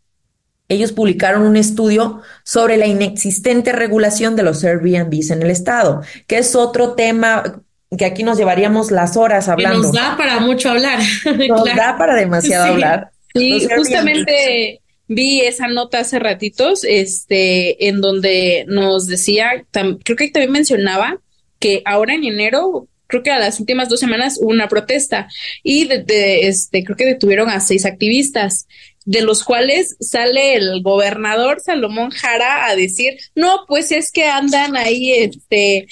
[0.68, 6.38] ellos publicaron un estudio sobre la inexistente regulación de los Airbnbs en el Estado, que
[6.38, 7.62] es otro tema
[7.96, 9.80] que aquí nos llevaríamos las horas hablando.
[9.80, 10.98] Que nos da para mucho hablar.
[11.48, 13.10] Nos da para demasiado hablar.
[13.34, 20.52] Sí, justamente vi esa nota hace ratitos, este, en donde nos decía, creo que también
[20.52, 21.18] mencionaba
[21.58, 25.28] que ahora en enero creo que a las últimas dos semanas hubo una protesta
[25.62, 28.66] y de, de, este, creo que detuvieron a seis activistas
[29.06, 34.76] de los cuales sale el gobernador Salomón Jara a decir, no, pues es que andan
[34.76, 35.86] ahí, este,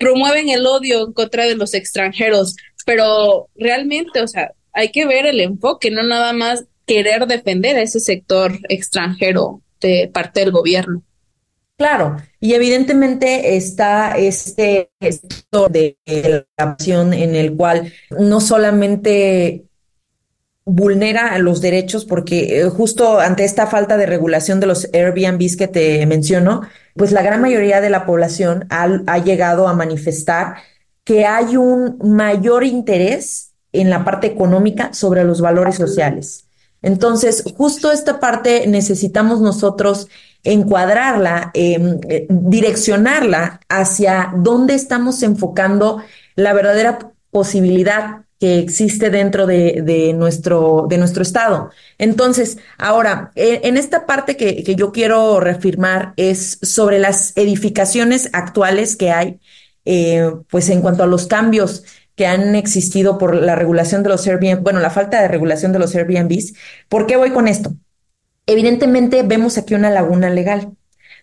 [0.00, 5.26] promueven el odio en contra de los extranjeros, pero realmente, o sea, hay que ver
[5.26, 11.02] el enfoque, no nada más querer defender a ese sector extranjero de parte del gobierno.
[11.76, 15.96] Claro, y evidentemente está este sector de
[16.56, 19.64] la en el cual no solamente
[20.72, 25.66] vulnera los derechos porque eh, justo ante esta falta de regulación de los Airbnbs que
[25.66, 26.62] te menciono,
[26.96, 30.54] pues la gran mayoría de la población ha, ha llegado a manifestar
[31.04, 36.46] que hay un mayor interés en la parte económica sobre los valores sociales.
[36.82, 40.08] Entonces, justo esta parte necesitamos nosotros
[40.44, 46.02] encuadrarla, em, eh, direccionarla hacia dónde estamos enfocando
[46.36, 51.70] la verdadera posibilidad que existe dentro de, nuestro, de nuestro estado.
[51.98, 58.30] Entonces, ahora, e, en esta parte que, que, yo quiero reafirmar es sobre las edificaciones
[58.32, 59.40] actuales que hay,
[59.84, 61.84] eh, pues en cuanto a los cambios
[62.16, 65.78] que han existido por la regulación de los Airbnb, bueno, la falta de regulación de
[65.78, 66.54] los Airbnbs.
[66.88, 67.74] ¿Por qué voy con esto?
[68.46, 70.76] Evidentemente vemos aquí una laguna legal.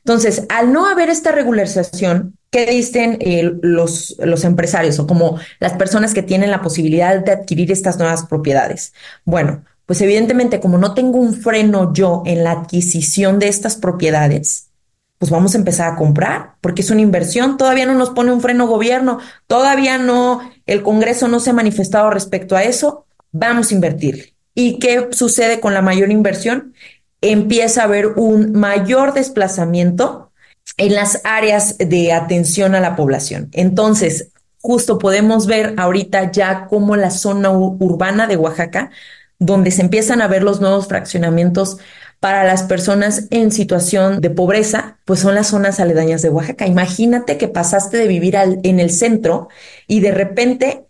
[0.07, 5.73] Entonces, al no haber esta regularización, ¿qué dicen eh, los, los empresarios o como las
[5.73, 8.93] personas que tienen la posibilidad de adquirir estas nuevas propiedades?
[9.25, 14.69] Bueno, pues evidentemente como no tengo un freno yo en la adquisición de estas propiedades,
[15.17, 18.39] pues vamos a empezar a comprar, porque es una inversión, todavía no nos pone un
[18.39, 23.73] freno gobierno, todavía no, el Congreso no se ha manifestado respecto a eso, vamos a
[23.75, 24.37] invertir.
[24.55, 26.73] ¿Y qué sucede con la mayor inversión?
[27.21, 30.31] Empieza a haber un mayor desplazamiento
[30.77, 33.49] en las áreas de atención a la población.
[33.53, 38.91] Entonces, justo podemos ver ahorita ya como la zona urbana de Oaxaca,
[39.39, 41.77] donde se empiezan a ver los nuevos fraccionamientos
[42.19, 46.65] para las personas en situación de pobreza, pues son las zonas aledañas de Oaxaca.
[46.65, 49.49] Imagínate que pasaste de vivir en el centro
[49.87, 50.85] y de repente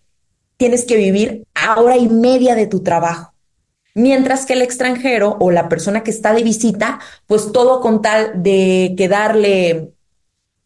[0.56, 3.34] tienes que vivir a hora y media de tu trabajo.
[3.98, 8.44] Mientras que el extranjero o la persona que está de visita, pues todo con tal
[8.44, 9.94] de quedarle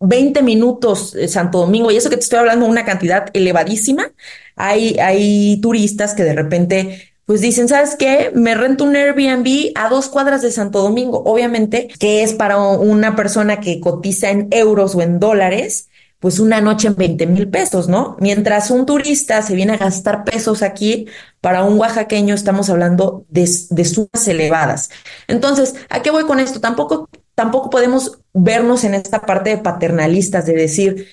[0.01, 4.11] 20 minutos Santo Domingo, y eso que te estoy hablando una cantidad elevadísima,
[4.57, 8.31] hay, hay turistas que de repente pues dicen, ¿sabes qué?
[8.35, 13.15] Me rento un Airbnb a dos cuadras de Santo Domingo, obviamente, que es para una
[13.15, 15.87] persona que cotiza en euros o en dólares,
[16.21, 18.15] pues una noche en 20 mil pesos, ¿no?
[18.19, 21.07] Mientras un turista se viene a gastar pesos aquí,
[21.41, 24.91] para un oaxaqueño estamos hablando de, sumas elevadas.
[25.27, 26.61] Entonces, ¿a qué voy con esto?
[26.61, 31.07] Tampoco, tampoco podemos vernos en esta parte de paternalistas, de decir,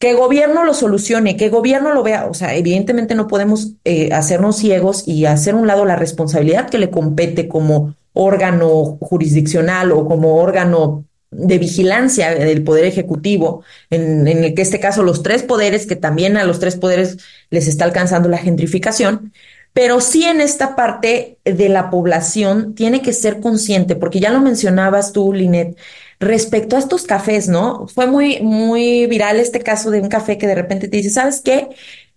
[0.00, 2.26] que gobierno lo solucione, que gobierno lo vea.
[2.26, 6.78] O sea, evidentemente no podemos eh, hacernos ciegos y hacer un lado la responsabilidad que
[6.78, 14.44] le compete como órgano jurisdiccional o como órgano de vigilancia del Poder Ejecutivo, en, en
[14.44, 17.18] el que este caso los tres poderes, que también a los tres poderes
[17.50, 19.32] les está alcanzando la gentrificación,
[19.72, 24.40] pero sí en esta parte de la población tiene que ser consciente, porque ya lo
[24.40, 25.76] mencionabas tú, Linet,
[26.18, 27.86] respecto a estos cafés, ¿no?
[27.88, 31.40] Fue muy, muy viral este caso de un café que de repente te dice, ¿sabes
[31.40, 31.68] qué?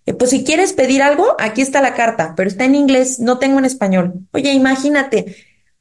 [0.06, 3.38] Eh, pues si quieres pedir algo, aquí está la carta, pero está en inglés, no
[3.38, 4.14] tengo en español.
[4.32, 5.36] Oye, imagínate,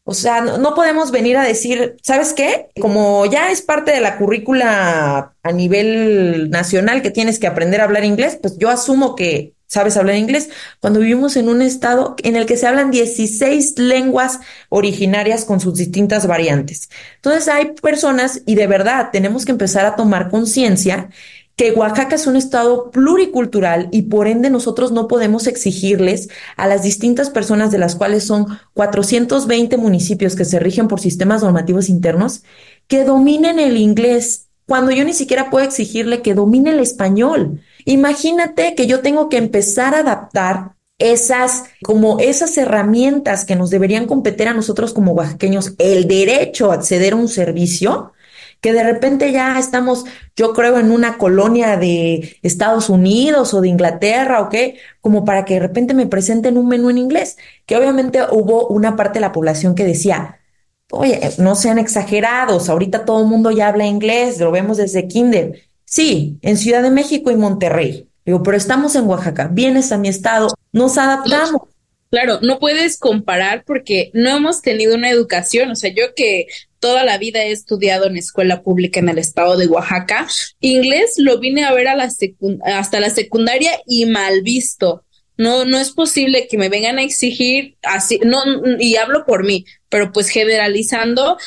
[0.06, 2.68] o sea, no, podemos venir a decir, ¿sabes qué?
[2.82, 7.86] Como ya es parte de la currícula a nivel nacional que tienes que aprender a
[7.86, 10.50] hablar inglés, pues yo asumo que sabes hablar inglés.
[10.82, 15.76] Cuando vivimos en un estado en el que se hablan 16 lenguas originarias con sus
[15.78, 16.90] distintas variantes.
[17.16, 21.10] Entonces hay personas y de verdad tenemos que empezar a tomar conciencia
[21.56, 26.84] que Oaxaca es un estado pluricultural y por ende nosotros no podemos exigirles a las
[26.84, 32.44] distintas personas de las cuales son 420 municipios que se rigen por sistemas normativos internos
[32.88, 37.62] que dominen el inglés cuando yo ni siquiera puedo exigirle que domine el español.
[37.86, 44.06] Imagínate que yo tengo que empezar a adaptar esas, como esas herramientas que nos deberían
[44.06, 48.14] competir a nosotros como oaxaqueños, el derecho a acceder a un servicio,
[48.64, 50.06] que de repente ya estamos,
[50.38, 55.44] yo creo, en una colonia de Estados Unidos o de Inglaterra o qué, como para
[55.44, 59.26] que de repente me presenten un menú en inglés, que obviamente hubo una parte de
[59.26, 60.40] la población que decía,
[60.90, 65.64] oye, no sean exagerados, ahorita todo el mundo ya habla inglés, lo vemos desde kinder.
[65.84, 68.08] Sí, en Ciudad de México y Monterrey.
[68.26, 71.64] Digo, pero estamos en Oaxaca, vienes a mi estado, nos adaptamos.
[72.10, 76.46] Claro, no puedes comparar porque no hemos tenido una educación, o sea, yo que
[76.84, 80.28] toda la vida he estudiado en escuela pública en el estado de Oaxaca,
[80.60, 82.10] inglés lo vine a ver a la
[82.66, 85.06] hasta la secundaria y mal visto.
[85.38, 88.44] No, no es posible que me vengan a exigir así, no,
[88.80, 91.38] y hablo por mí, pero pues generalizando,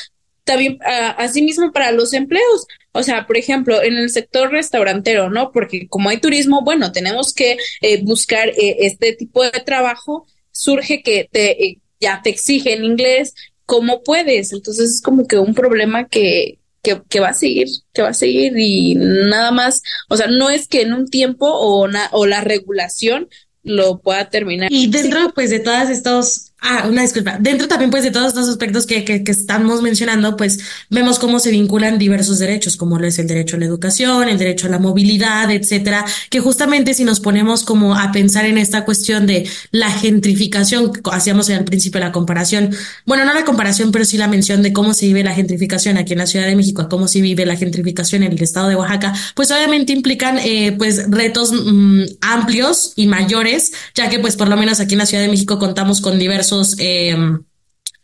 [0.43, 0.79] también
[1.17, 2.65] así mismo para los empleos.
[2.93, 5.51] O sea, por ejemplo, en el sector restaurantero, ¿no?
[5.51, 10.25] Porque como hay turismo, bueno, tenemos que eh, buscar eh, este tipo de trabajo.
[10.51, 13.35] Surge que te, eh, ya te exigen inglés,
[13.67, 14.51] ¿cómo puedes?
[14.53, 18.13] Entonces es como que un problema que, que, que, va a seguir, que va a
[18.15, 22.41] seguir y nada más, o sea, no es que en un tiempo o, o la
[22.41, 23.29] regulación
[23.63, 24.69] lo pueda terminar.
[24.71, 27.37] Y dentro pues de todas estos Ah, una disculpa.
[27.39, 31.39] Dentro también, pues, de todos estos aspectos que, que, que, estamos mencionando, pues, vemos cómo
[31.39, 34.71] se vinculan diversos derechos, como lo es el derecho a la educación, el derecho a
[34.71, 39.47] la movilidad, etcétera, que justamente si nos ponemos como a pensar en esta cuestión de
[39.69, 44.63] la gentrificación, hacíamos al principio la comparación, bueno, no la comparación, pero sí la mención
[44.63, 47.45] de cómo se vive la gentrificación aquí en la Ciudad de México, cómo se vive
[47.45, 52.93] la gentrificación en el estado de Oaxaca, pues obviamente implican, eh, pues, retos mm, amplios
[52.95, 56.01] y mayores, ya que, pues, por lo menos aquí en la Ciudad de México contamos
[56.01, 56.46] con diversos
[56.77, 57.43] Em,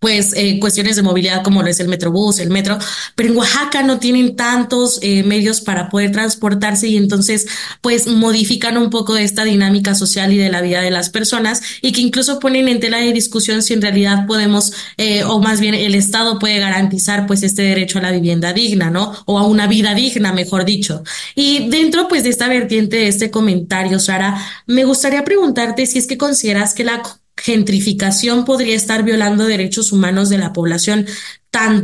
[0.03, 2.77] pues eh, cuestiones de movilidad como lo es el metrobús, el metro,
[3.15, 7.47] pero en Oaxaca no tienen tantos eh, medios para poder transportarse y entonces
[7.79, 11.93] pues modifican un poco esta dinámica social y de la vida de las personas y
[11.93, 15.73] que incluso ponen en tela de discusión si en realidad podemos eh, o más bien
[15.73, 19.13] el Estado puede garantizar pues este derecho a la vivienda digna, ¿no?
[19.25, 21.01] O a una vida digna, mejor dicho.
[21.33, 24.35] Y dentro pues de esta vertiente de este comentario, Sara,
[24.67, 27.01] me gustaría preguntarte si es que consideras que la
[27.43, 31.05] gentrificación podría estar violando derechos humanos de la población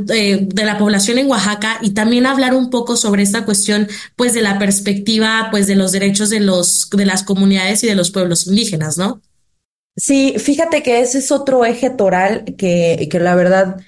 [0.10, 4.34] eh, de la población en Oaxaca y también hablar un poco sobre esta cuestión pues
[4.34, 8.10] de la perspectiva pues de los derechos de los de las comunidades y de los
[8.10, 9.22] pueblos indígenas, ¿no?
[9.98, 13.82] Sí, fíjate que ese es otro eje toral que, que la verdad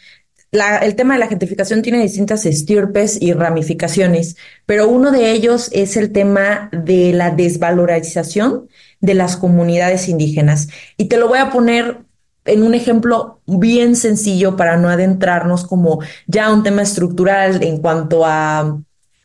[0.52, 5.96] el tema de la gentrificación tiene distintas estirpes y ramificaciones, pero uno de ellos es
[5.96, 8.68] el tema de la desvalorización
[9.02, 10.70] de las comunidades indígenas.
[10.96, 12.06] Y te lo voy a poner
[12.46, 18.26] en un ejemplo bien sencillo para no adentrarnos como ya un tema estructural en cuanto
[18.26, 18.80] a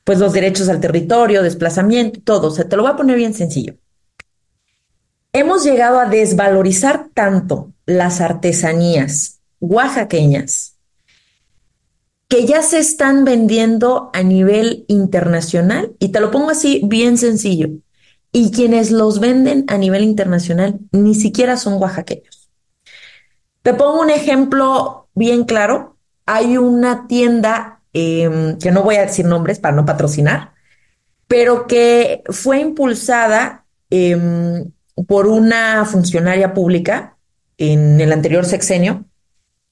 [0.04, 2.48] pues los derechos al territorio, desplazamiento, todo.
[2.48, 3.74] O sea, te lo voy a poner bien sencillo.
[5.32, 10.76] Hemos llegado a desvalorizar tanto las artesanías oaxaqueñas
[12.28, 17.68] que ya se están vendiendo a nivel internacional, y te lo pongo así bien sencillo
[18.36, 22.50] y quienes los venden a nivel internacional ni siquiera son oaxaqueños.
[23.62, 25.96] Te pongo un ejemplo bien claro.
[26.26, 30.52] Hay una tienda em, que no voy a decir nombres para no patrocinar,
[31.26, 34.70] pero que fue impulsada em,
[35.08, 37.16] por una funcionaria pública
[37.56, 39.06] en el anterior sexenio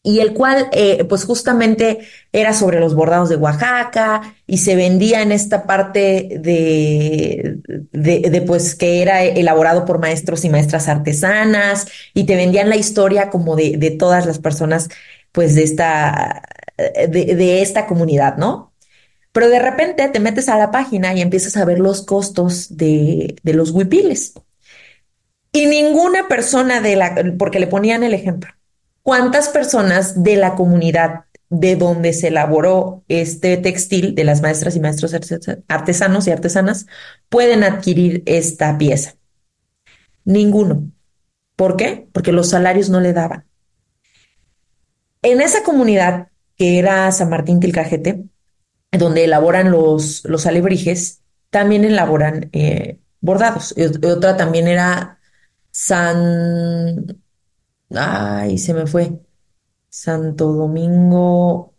[0.05, 2.01] y el cual eh, pues justamente
[2.33, 7.59] era sobre los bordados de Oaxaca y se vendía en esta parte de,
[7.93, 13.31] de, pues que era elaborado por maestros y maestras artesanas y te vendían la historia
[13.31, 14.89] como de, de todas las personas
[15.33, 16.43] pues de esta,
[16.79, 18.73] de, de esta comunidad, ¿no?
[19.33, 23.37] Pero de repente te metes a la página y empiezas a ver los costos de,
[23.43, 24.35] de los huipiles.
[25.53, 28.53] Y ninguna persona de la, porque le ponían el ejemplo,
[29.05, 34.81] ¿Cuántas personas de la comunidad de donde se elaboró este textil de las maestras y
[34.81, 35.15] maestros
[35.69, 36.87] artesanos y artesanas
[37.29, 39.17] pueden adquirir esta pieza?
[40.25, 40.91] Ninguno.
[41.55, 42.09] ¿Por qué?
[42.13, 43.45] Porque los salarios no le daban.
[45.21, 48.25] En esa comunidad que era San Martín Tilcajete,
[48.91, 53.75] donde elaboran los, los alebrijes, también elaboran eh, bordados.
[53.77, 55.19] Y otra también era
[55.71, 57.23] San
[57.97, 59.21] Ay, se me fue.
[59.89, 61.75] Santo Domingo.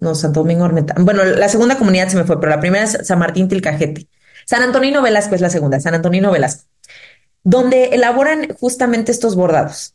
[0.00, 0.94] No, Santo Domingo Orneta.
[0.98, 4.08] Bueno, la segunda comunidad se me fue, pero la primera es San Martín Tilcajete.
[4.46, 6.64] San Antonino Velasco es la segunda, San Antonino Velasco,
[7.44, 9.94] donde elaboran justamente estos bordados.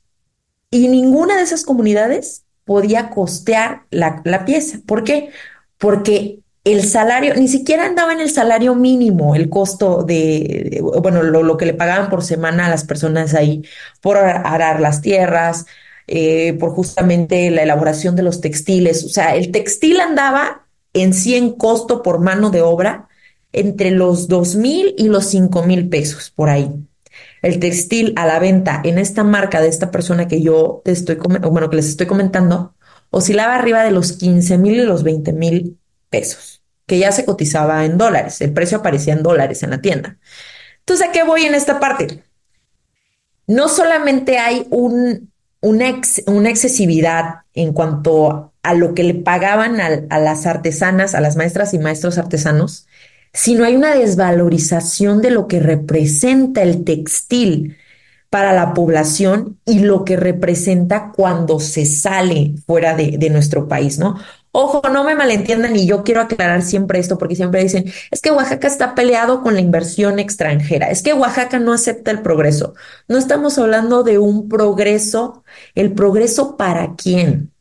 [0.71, 4.79] Y ninguna de esas comunidades podía costear la, la pieza.
[4.85, 5.31] ¿Por qué?
[5.77, 6.39] Porque
[6.71, 11.65] el salario, ni siquiera andaba en el salario mínimo, el costo de, bueno, lo, que
[11.65, 13.63] le pagaban por semana a las personas ahí
[14.01, 15.65] por arar las tierras,
[16.07, 19.03] eh, por justamente la elaboración de los textiles.
[19.05, 23.07] O sea, el textil andaba en sí costo por mano de obra
[23.53, 26.71] entre los dos mil y los cinco mil pesos por ahí.
[27.41, 31.15] El textil a la venta en esta marca de esta persona que yo te estoy,
[31.15, 32.75] bueno, que les estoy comentando,
[33.09, 35.77] oscilaba arriba de los 15 mil y los 20 mil
[36.09, 36.56] pesos
[36.87, 40.17] que ya se cotizaba en dólares, el precio aparecía en dólares en la tienda.
[40.79, 42.23] Entonces, ¿a qué voy en esta parte?
[43.45, 45.31] No solamente hay un,
[45.61, 51.73] una, excesividad en cuanto a lo que le pagaban a, las artesanas, a las maestras
[51.73, 52.87] y maestros artesanos,
[53.33, 57.77] sino hay una desvalorización de lo que representa el textil
[58.29, 64.17] para la población y lo que representa cuando se sale fuera de nuestro país, ¿no?
[64.59, 68.31] Ojo, no me malentiendan y yo quiero aclarar siempre esto porque siempre dicen, es que
[68.31, 72.73] Oaxaca está peleado con la inversión extranjera, es que Oaxaca no acepta el progreso.
[73.07, 75.43] No estamos hablando de un progreso,
[75.75, 77.51] el progreso para quién,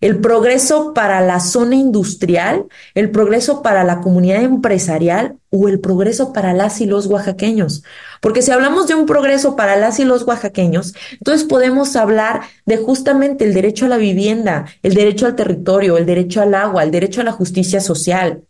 [0.00, 6.32] el progreso para la zona industrial, el progreso para la comunidad empresarial o el progreso
[6.32, 7.82] para las y los oaxaqueños.
[8.20, 12.76] Porque si hablamos de un progreso para las y los oaxaqueños, entonces podemos hablar de
[12.76, 16.90] justamente el derecho a la vivienda, el derecho al territorio, el derecho al agua, el
[16.90, 18.42] derecho a la justicia social.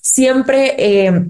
[0.00, 0.74] Siempre...
[0.78, 1.26] Eh,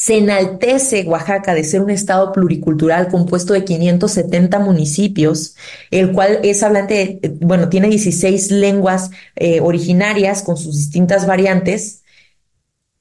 [0.00, 5.56] se enaltece Oaxaca de ser un estado pluricultural compuesto de 570 municipios,
[5.90, 12.02] el cual es hablante, bueno, tiene 16 lenguas eh, originarias con sus distintas variantes.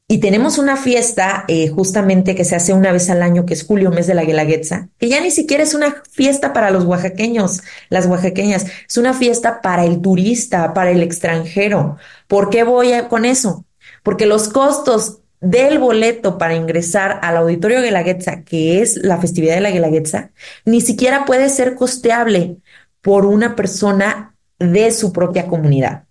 [0.10, 3.64] Y tenemos una fiesta eh, justamente que se hace una vez al año, que es
[3.64, 7.62] julio, mes de la Guelaguetza, que ya ni siquiera es una fiesta para los oaxaqueños,
[7.88, 11.95] las oaxaqueñas, es una fiesta para el turista, para el extranjero.
[12.28, 13.64] ¿Por qué voy con eso?
[14.04, 19.62] Porque los costos del boleto para ingresar al Auditorio Guelaguetza, que es la festividad de
[19.62, 20.32] la Guelaguetza,
[20.66, 22.58] ni siquiera puede ser costeable
[23.02, 26.04] por una persona de su propia comunidad.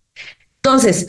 [0.56, 1.06] Entonces,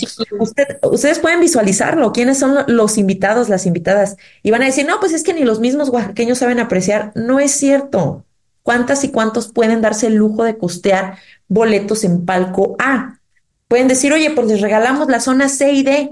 [0.81, 5.11] ustedes pueden visualizarlo, quiénes son los invitados, las invitadas, y van a decir, no, pues
[5.11, 7.11] es que ni los mismos oaxaqueños saben apreciar.
[7.15, 8.25] No es cierto.
[8.61, 11.17] ¿Cuántas y cuántos pueden darse el lujo de costear
[11.47, 13.19] boletos en palco A?
[13.67, 16.11] Pueden decir, oye, pues les regalamos la zona C y D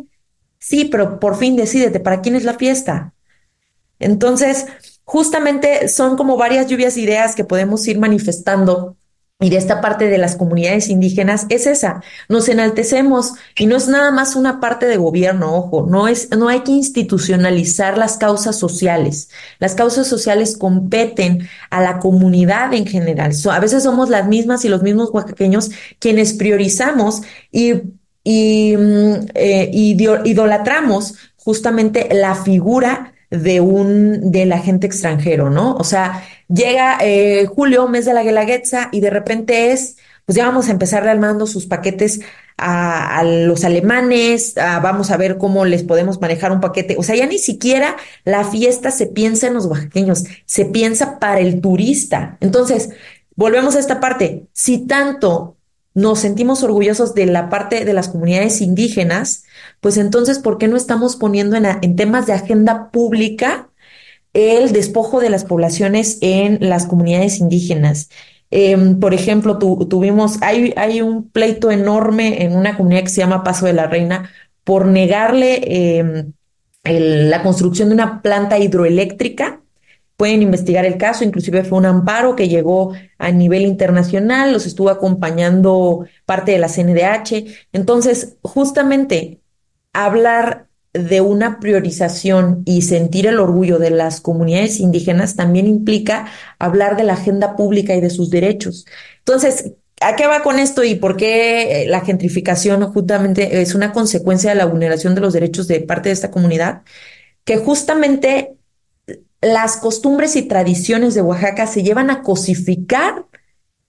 [0.68, 3.14] Sí, pero por fin decídete, ¿para quién es la fiesta?
[4.00, 4.66] Entonces,
[5.06, 8.98] justamente son como varias lluvias de ideas que podemos ir manifestando
[9.40, 13.88] y de esta parte de las comunidades indígenas es esa, nos enaltecemos y no es
[13.88, 18.58] nada más una parte de gobierno, ojo, no es no hay que institucionalizar las causas
[18.58, 19.30] sociales.
[19.60, 23.32] Las causas sociales competen a la comunidad en general.
[23.50, 27.22] a veces somos las mismas y los mismos oaxaqueños quienes priorizamos
[27.54, 27.84] y
[28.30, 35.76] y mm, eh, idolatramos justamente la figura de un del agente extranjero, ¿no?
[35.76, 40.46] O sea, llega eh, julio, mes de la Guelaguetza, y de repente es, pues ya
[40.46, 42.20] vamos a empezar armando sus paquetes
[42.58, 46.96] a, los alemanes, vamos a ver cómo les podemos manejar un paquete.
[46.98, 51.40] O sea, ya ni siquiera la fiesta se piensa en los oaxaqueños, se piensa para
[51.40, 52.38] el turista.
[52.42, 52.90] Entonces,
[53.36, 54.48] volvemos a esta parte.
[54.52, 55.57] Si tanto
[55.98, 59.46] nos sentimos orgullosos de la parte de las comunidades indígenas,
[59.82, 63.72] pues entonces, ¿por qué no estamos poniendo en, temas de agenda pública
[64.32, 68.10] el despojo de las poblaciones en las comunidades indígenas?
[68.52, 73.44] Em, por ejemplo, tuvimos, hay, hay un pleito enorme en una comunidad que se llama
[73.44, 74.30] Paso de la Reina
[74.64, 75.62] por negarle
[75.98, 76.32] em,
[76.84, 79.62] la construcción de una planta hidroeléctrica
[80.18, 84.90] pueden investigar el caso, inclusive fue un amparo que llegó a nivel internacional, los estuvo
[84.90, 87.46] acompañando parte de la CNDH.
[87.72, 89.40] Entonces, justamente
[89.94, 96.98] hablar de una priorización y sentir el orgullo de las comunidades indígenas también implica hablar
[96.98, 98.88] de la agenda pública y de sus derechos.
[99.20, 104.50] Entonces, ¿a qué va con esto y por qué la gentrificación justamente es una consecuencia
[104.50, 106.82] de la vulneración de los derechos de parte de esta comunidad?
[107.44, 108.57] Que justamente
[109.42, 113.26] las costumbres y tradiciones de Oaxaca se llevan a cosificar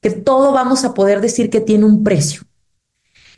[0.01, 2.43] que todo vamos a poder decir que tiene un precio.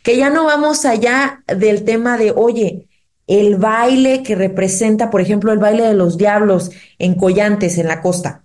[0.02, 2.88] Que ya no vamos allá del tema de, oye,
[3.26, 8.00] el baile que representa, por ejemplo, el baile de los diablos en Collantes, en la
[8.00, 8.44] costa,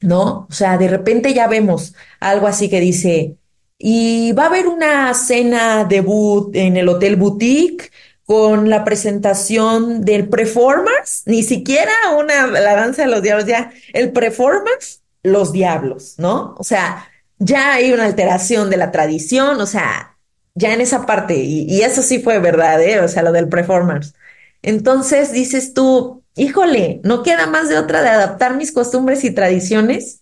[0.00, 0.46] ¿no?
[0.50, 3.36] O sea, de repente ya vemos algo así que dice,
[3.78, 7.92] y va a haber una cena debut en el Hotel Boutique
[8.28, 14.12] con la presentación del performance, ni siquiera una, la danza de los diablos, ya el
[14.12, 16.54] performance, los diablos, ¿no?
[16.58, 17.08] O sea,
[17.38, 20.18] ya hay una alteración de la tradición, o sea,
[20.54, 23.00] ya en esa parte, y, eso sí fue verdad, ¿eh?
[23.00, 24.12] O sea, lo del performance.
[24.60, 30.20] Entonces dices tú, híjole, no queda más de otra de adaptar mis costumbres y tradiciones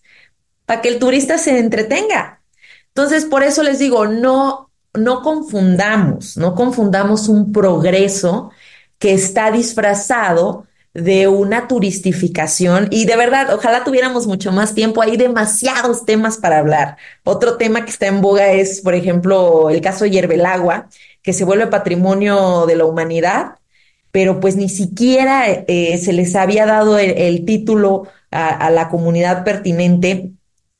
[0.65, 2.41] para que el turista se entretenga.
[2.87, 8.51] Entonces, por eso les digo, no no confundamos, no confundamos un progreso
[8.99, 15.15] que está disfrazado de una turistificación y de verdad, ojalá tuviéramos mucho más tiempo, hay
[15.15, 16.97] demasiados temas para hablar.
[17.23, 20.89] Otro tema que está en boga es, por ejemplo, el caso de Agua,
[21.21, 23.59] que se vuelve patrimonio de la humanidad,
[24.11, 29.43] pero pues ni siquiera eh, se les había dado el, título a, a la comunidad
[29.43, 30.31] pertinente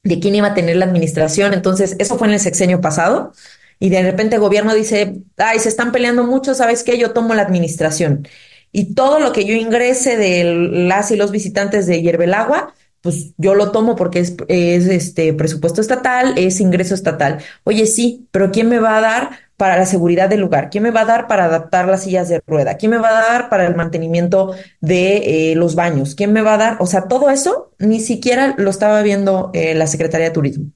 [0.04, 1.54] de quién iba a tener la administración.
[1.54, 3.34] Entonces, eso fue en el sexenio pasado
[3.80, 6.98] y de repente el gobierno dice, ay, se están peleando mucho, ¿sabes qué?
[6.98, 8.28] Yo tomo la administración.
[8.72, 10.44] Y todo lo que yo ingrese de
[10.88, 15.82] las y los visitantes de Hierbelagua, pues yo lo tomo porque es, es este presupuesto
[15.82, 17.40] estatal, es ingreso estatal.
[17.64, 20.70] Oye, sí, pero ¿quién me va a dar para la seguridad del lugar?
[20.70, 22.78] ¿Quién me va a dar para adaptar las sillas de rueda?
[22.78, 26.16] ¿Quién me va a dar para el mantenimiento de eh, los baños?
[26.16, 26.78] ¿Quién me va a dar?
[26.80, 30.72] O sea, todo eso ni siquiera lo estaba viendo eh, la Secretaría de Turismo.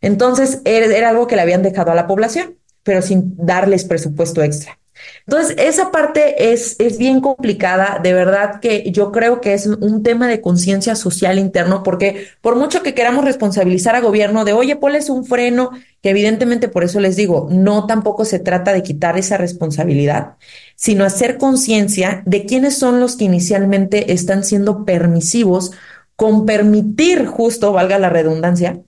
[0.00, 4.78] Entonces, era algo que le habían dejado a la población, pero sin darles presupuesto extra.
[5.26, 10.02] Entonces, esa parte es, es bien complicada, de verdad que yo creo que es un
[10.02, 14.76] tema de conciencia social interno, porque por mucho que queramos responsabilizar a gobierno de, oye,
[14.76, 15.70] ponles un freno,
[16.02, 20.36] que evidentemente por eso les digo, no tampoco se trata de quitar esa responsabilidad,
[20.76, 25.72] sino hacer conciencia de quiénes son los que inicialmente están siendo permisivos
[26.16, 28.80] con permitir, justo, valga la redundancia,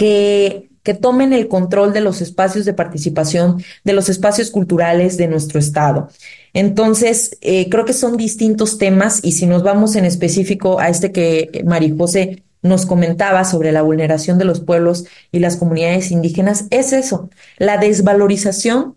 [0.00, 5.28] que que tomen el control de los espacios de participación, de los espacios culturales de
[5.28, 6.08] nuestro Estado.
[6.54, 11.12] Entonces, eh, creo que son distintos temas y si nos vamos en específico a este
[11.12, 16.64] que María José nos comentaba sobre la vulneración de los pueblos y las comunidades indígenas,
[16.70, 18.96] es eso, la desvalorización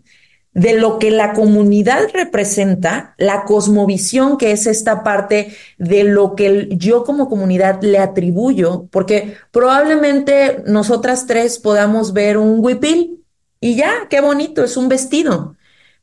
[0.54, 6.68] de lo que la comunidad representa, la cosmovisión que es esta parte de lo que
[6.70, 13.24] yo como comunidad le atribuyo, porque probablemente nosotras tres podamos ver un huipil
[13.60, 15.56] y ya, qué bonito, es un vestido.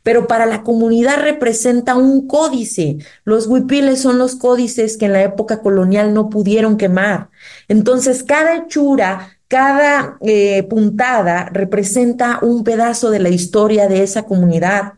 [0.03, 2.97] Pero para la comunidad representa un códice.
[3.23, 7.29] Los huipiles son los códices que en la época colonial no pudieron quemar.
[7.67, 14.93] Entonces, cada hechura, cada eh, puntada representa un pedazo de la historia de esa comunidad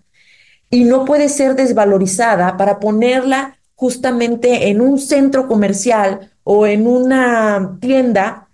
[0.70, 7.80] y no puede ser desvalorizada para ponerla justamente en un centro comercial o en una
[7.82, 8.50] tienda,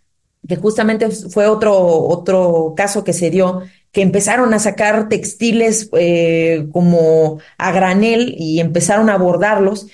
[0.48, 6.66] que justamente fue otro, otro caso que se dio, que empezaron a sacar textiles eh,
[6.72, 9.88] como a granel y empezaron a abordarlos.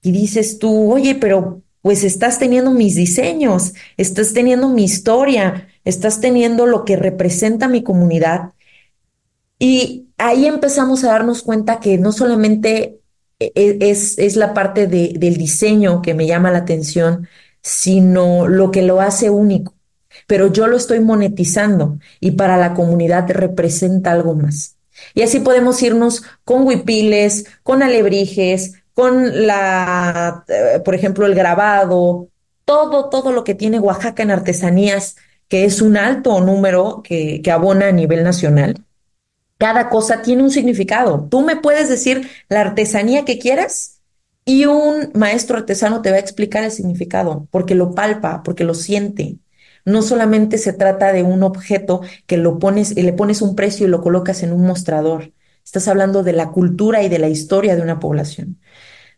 [0.00, 6.20] Y dices tú, oye, pero pues estás teniendo mis diseños, estás teniendo mi historia, estás
[6.20, 8.52] teniendo lo que representa mi comunidad.
[9.58, 13.00] Y ahí empezamos a darnos cuenta que no solamente
[13.38, 17.28] e, e, es, es la parte de, del diseño que me llama la atención,
[17.62, 19.74] sino lo que lo hace único.
[20.26, 24.76] Pero yo lo estoy monetizando y para la comunidad representa algo más.
[25.14, 32.28] Y así podemos irnos con huipiles, con alebrijes, con la, eh, por ejemplo, el grabado,
[32.66, 35.16] todo, todo lo que tiene Oaxaca en artesanías,
[35.48, 38.84] que es un alto número que, que abona a nivel nacional.
[39.56, 41.26] Cada cosa tiene un significado.
[41.30, 44.02] Tú me puedes decir la artesanía que quieras
[44.44, 48.74] y un maestro artesano te va a explicar el significado, porque lo palpa, porque lo
[48.74, 49.38] siente.
[49.86, 53.86] No solamente se trata de un objeto que lo pones y le pones un precio
[53.86, 55.32] y lo colocas en un mostrador.
[55.64, 58.58] Estás hablando de la cultura y de la historia de una población.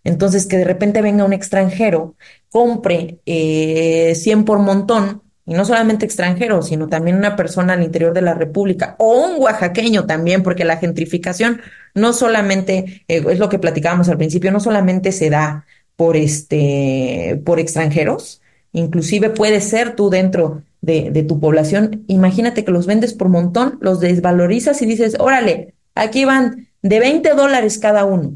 [0.04, 2.16] Entonces, que de repente venga un extranjero,
[2.50, 8.12] compre eh, 100 por montón, y no solamente extranjero, sino también una persona al interior
[8.14, 11.60] de la República, o un oaxaqueño también, porque la gentrificación
[11.94, 17.40] no solamente, eh, es lo que platicábamos al principio, no solamente se da por, este,
[17.44, 18.40] por extranjeros,
[18.72, 22.04] inclusive puede ser tú dentro de, de tu población.
[22.08, 27.34] Imagínate que los vendes por montón, los desvalorizas y dices, órale, aquí van de 20
[27.34, 28.34] dólares cada uno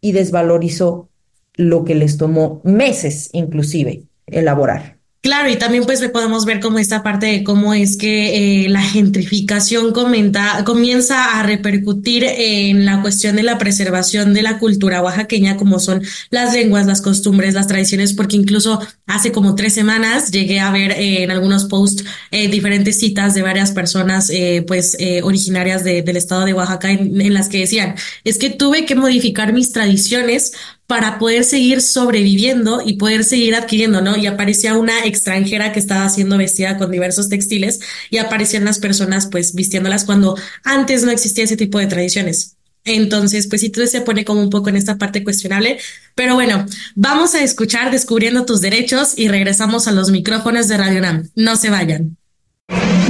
[0.00, 1.08] y desvalorizó
[1.54, 4.97] lo que les tomó meses inclusive elaborar.
[5.20, 8.80] Claro, y también pues podemos ver como esta parte de cómo es que eh, la
[8.80, 15.56] gentrificación comenta, comienza a repercutir en la cuestión de la preservación de la cultura oaxaqueña,
[15.56, 20.60] como son las lenguas, las costumbres, las tradiciones, porque incluso hace como tres semanas llegué
[20.60, 24.30] a ver eh, en algunos posts eh, diferentes citas de varias personas
[24.68, 29.52] pues originarias del estado de Oaxaca en las que decían, es que tuve que modificar
[29.52, 30.52] mis tradiciones
[30.88, 34.16] para poder seguir sobreviviendo y poder seguir adquiriendo, ¿no?
[34.16, 39.26] Y aparecía una extranjera que estaba siendo vestida con diversos textiles y aparecían las personas
[39.26, 40.34] pues vistiéndolas cuando
[40.64, 42.56] antes no existía ese tipo de tradiciones.
[42.86, 45.78] Entonces, pues sí, todo se pone como un poco en esta parte cuestionable.
[46.14, 46.64] Pero bueno,
[46.94, 51.28] vamos a escuchar Descubriendo tus derechos y regresamos a los micrófonos de Radio NAM.
[51.34, 52.16] No se vayan.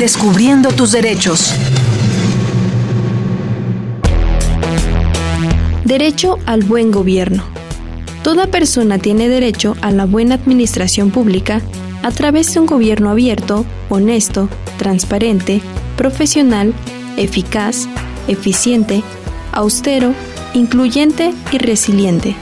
[0.01, 1.53] Descubriendo tus derechos.
[5.85, 7.68] Derecho al buen gobierno.
[8.23, 11.63] Toda persona tiene derecho a la buena administración pública
[12.03, 15.61] a través de un gobierno abierto, honesto, transparente,
[15.97, 16.75] profesional,
[17.17, 17.89] eficaz,
[18.29, 19.03] eficiente,
[19.53, 20.15] austero,
[20.55, 22.37] incluyente y resiliente.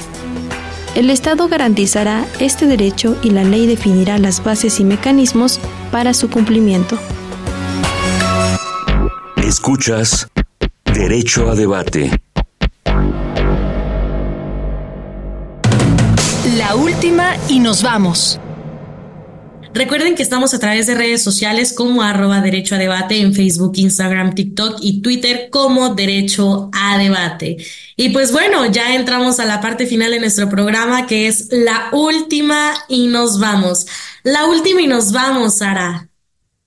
[0.95, 5.61] El Estado garantizará este derecho y la ley definirá las bases y mecanismos
[5.93, 6.99] para su cumplimiento.
[9.37, 10.29] Escuchas
[10.93, 12.11] Derecho a Debate.
[17.07, 18.41] Última y nos vamos.
[19.73, 23.75] Recuerden que estamos a través de redes sociales como arroba derecho a debate en Facebook,
[23.77, 27.59] Instagram, TikTok y Twitter como derecho a debate.
[27.95, 31.91] Y pues bueno, ya entramos a la parte final de nuestro programa que es la
[31.93, 33.87] última y nos vamos.
[34.25, 36.09] La última y nos vamos, Sara.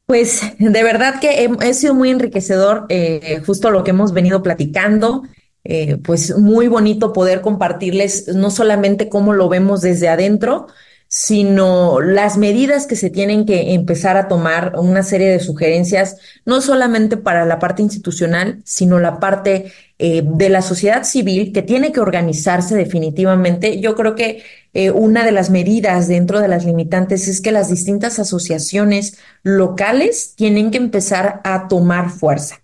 [0.06, 5.24] Pues de verdad que he, sido muy enriquecedor eh, justo lo que hemos venido platicando.
[5.72, 10.66] Eh, pues muy bonito poder compartirles no solamente cómo lo vemos desde adentro,
[11.08, 16.62] sino las medidas que se tienen que empezar a tomar, una serie de sugerencias, no
[16.62, 21.92] solamente para la parte institucional, sino la parte eh, de la sociedad civil que tiene
[21.92, 23.80] que organizarse definitivamente.
[23.80, 24.42] Yo creo que
[24.74, 30.34] eh, una de las medidas dentro de las limitantes es que las distintas asociaciones locales
[30.36, 32.60] tienen que empezar a tomar fuerza.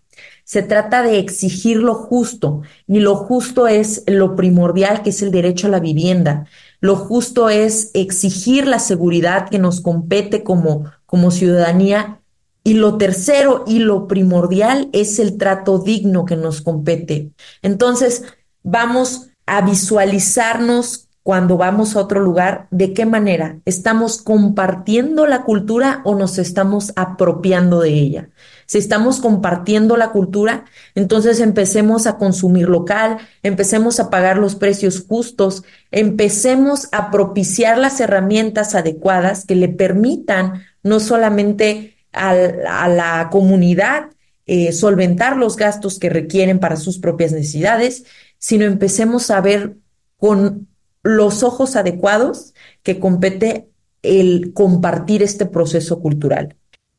[0.45, 5.31] Se trata de exigir lo justo y lo justo es lo primordial que es el
[5.31, 6.45] derecho a la vivienda.
[6.79, 12.21] Lo justo es exigir la seguridad que nos compete como, como ciudadanía.
[12.63, 17.31] Y lo tercero y lo primordial es el trato digno que nos compete.
[17.63, 18.23] Entonces,
[18.63, 23.59] vamos a visualizarnos cuando vamos a otro lugar, ¿de qué manera?
[23.65, 28.29] ¿Estamos compartiendo la cultura o nos estamos apropiando de ella?
[28.65, 35.05] Si estamos compartiendo la cultura, entonces empecemos a consumir local, empecemos a pagar los precios
[35.07, 44.09] justos, empecemos a propiciar las herramientas adecuadas que le permitan no solamente a, la comunidad
[44.47, 48.05] eh, solventar los gastos que requieren para sus propias necesidades,
[48.37, 49.75] sino empecemos a ver
[50.17, 50.67] con
[51.03, 52.53] los ojos adecuados
[52.83, 53.69] que compete
[54.01, 56.55] el compartir este proceso cultural.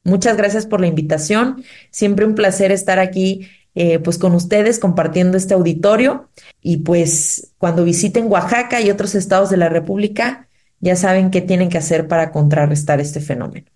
[0.07, 1.65] Muchas gracias por la invitación.
[1.91, 6.31] Siempre un placer estar aquí eh, pues con ustedes compartiendo este auditorio
[6.63, 10.49] y pues cuando visiten Oaxaca y otros estados de la República
[10.79, 13.67] ya saben qué tienen que hacer para contrarrestar este fenómeno.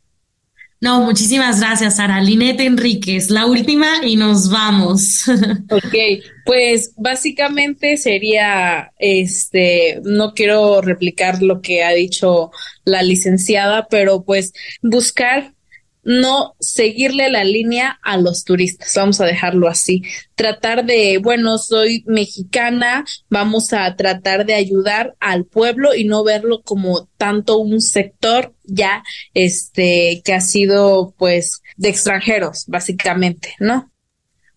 [0.81, 2.22] No, muchísimas gracias, Sara.
[2.22, 5.28] Linette Enríquez, la última y nos vamos.
[5.68, 5.95] ok,
[6.47, 12.53] pues básicamente sería, este, no quiero replicar lo que ha dicho
[12.85, 15.53] la licenciada, pero pues buscar
[16.03, 20.03] no seguirle la línea a los turistas, vamos a dejarlo así.
[20.35, 26.63] Tratar de, bueno, soy mexicana, vamos a tratar de ayudar al pueblo y no verlo
[26.63, 29.03] como tanto un sector ya,
[29.35, 33.91] este, que ha sido pues de extranjeros, básicamente, ¿no?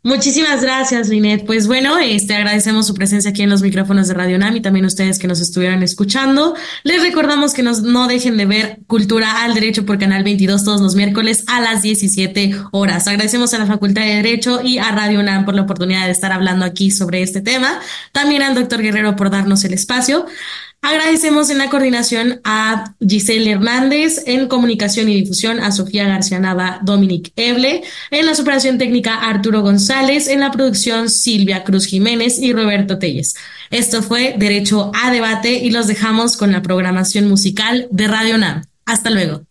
[0.06, 1.45] Muchísimas gracias, Linet.
[1.45, 4.86] Pues bueno, este agradecemos su presencia aquí en los micrófonos de Radio NAM y también
[4.86, 6.56] ustedes que nos estuvieran escuchando.
[6.84, 10.82] Les recordamos que nos, no dejen de ver Cultura al Derecho por Canal 22 todos
[10.82, 13.08] los miércoles a las 17 horas.
[13.08, 16.34] Agradecemos a la Facultad de Derecho y a Radio NAM por la oportunidad de estar
[16.34, 17.80] hablando aquí sobre este tema.
[18.12, 20.26] También al doctor Guerrero por darnos el espacio.
[20.84, 26.79] Agradecemos en la coordinación a Giselle Hernández, en comunicación y difusión a Sofía García Nava,
[26.81, 32.51] Dominic Eble, en la superación técnica Arturo González, en la producción Silvia Cruz Jiménez y
[32.51, 33.36] Roberto Telles.
[33.71, 38.65] Esto fue Derecho a Debate y los dejamos con la programación musical de Radio NAM.
[38.86, 39.43] Hasta luego.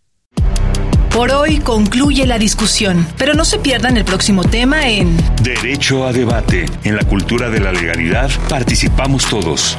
[1.15, 6.13] Por hoy concluye la discusión, pero no se pierdan el próximo tema en Derecho a
[6.13, 6.67] Debate.
[6.85, 9.79] En la cultura de la legalidad participamos todos.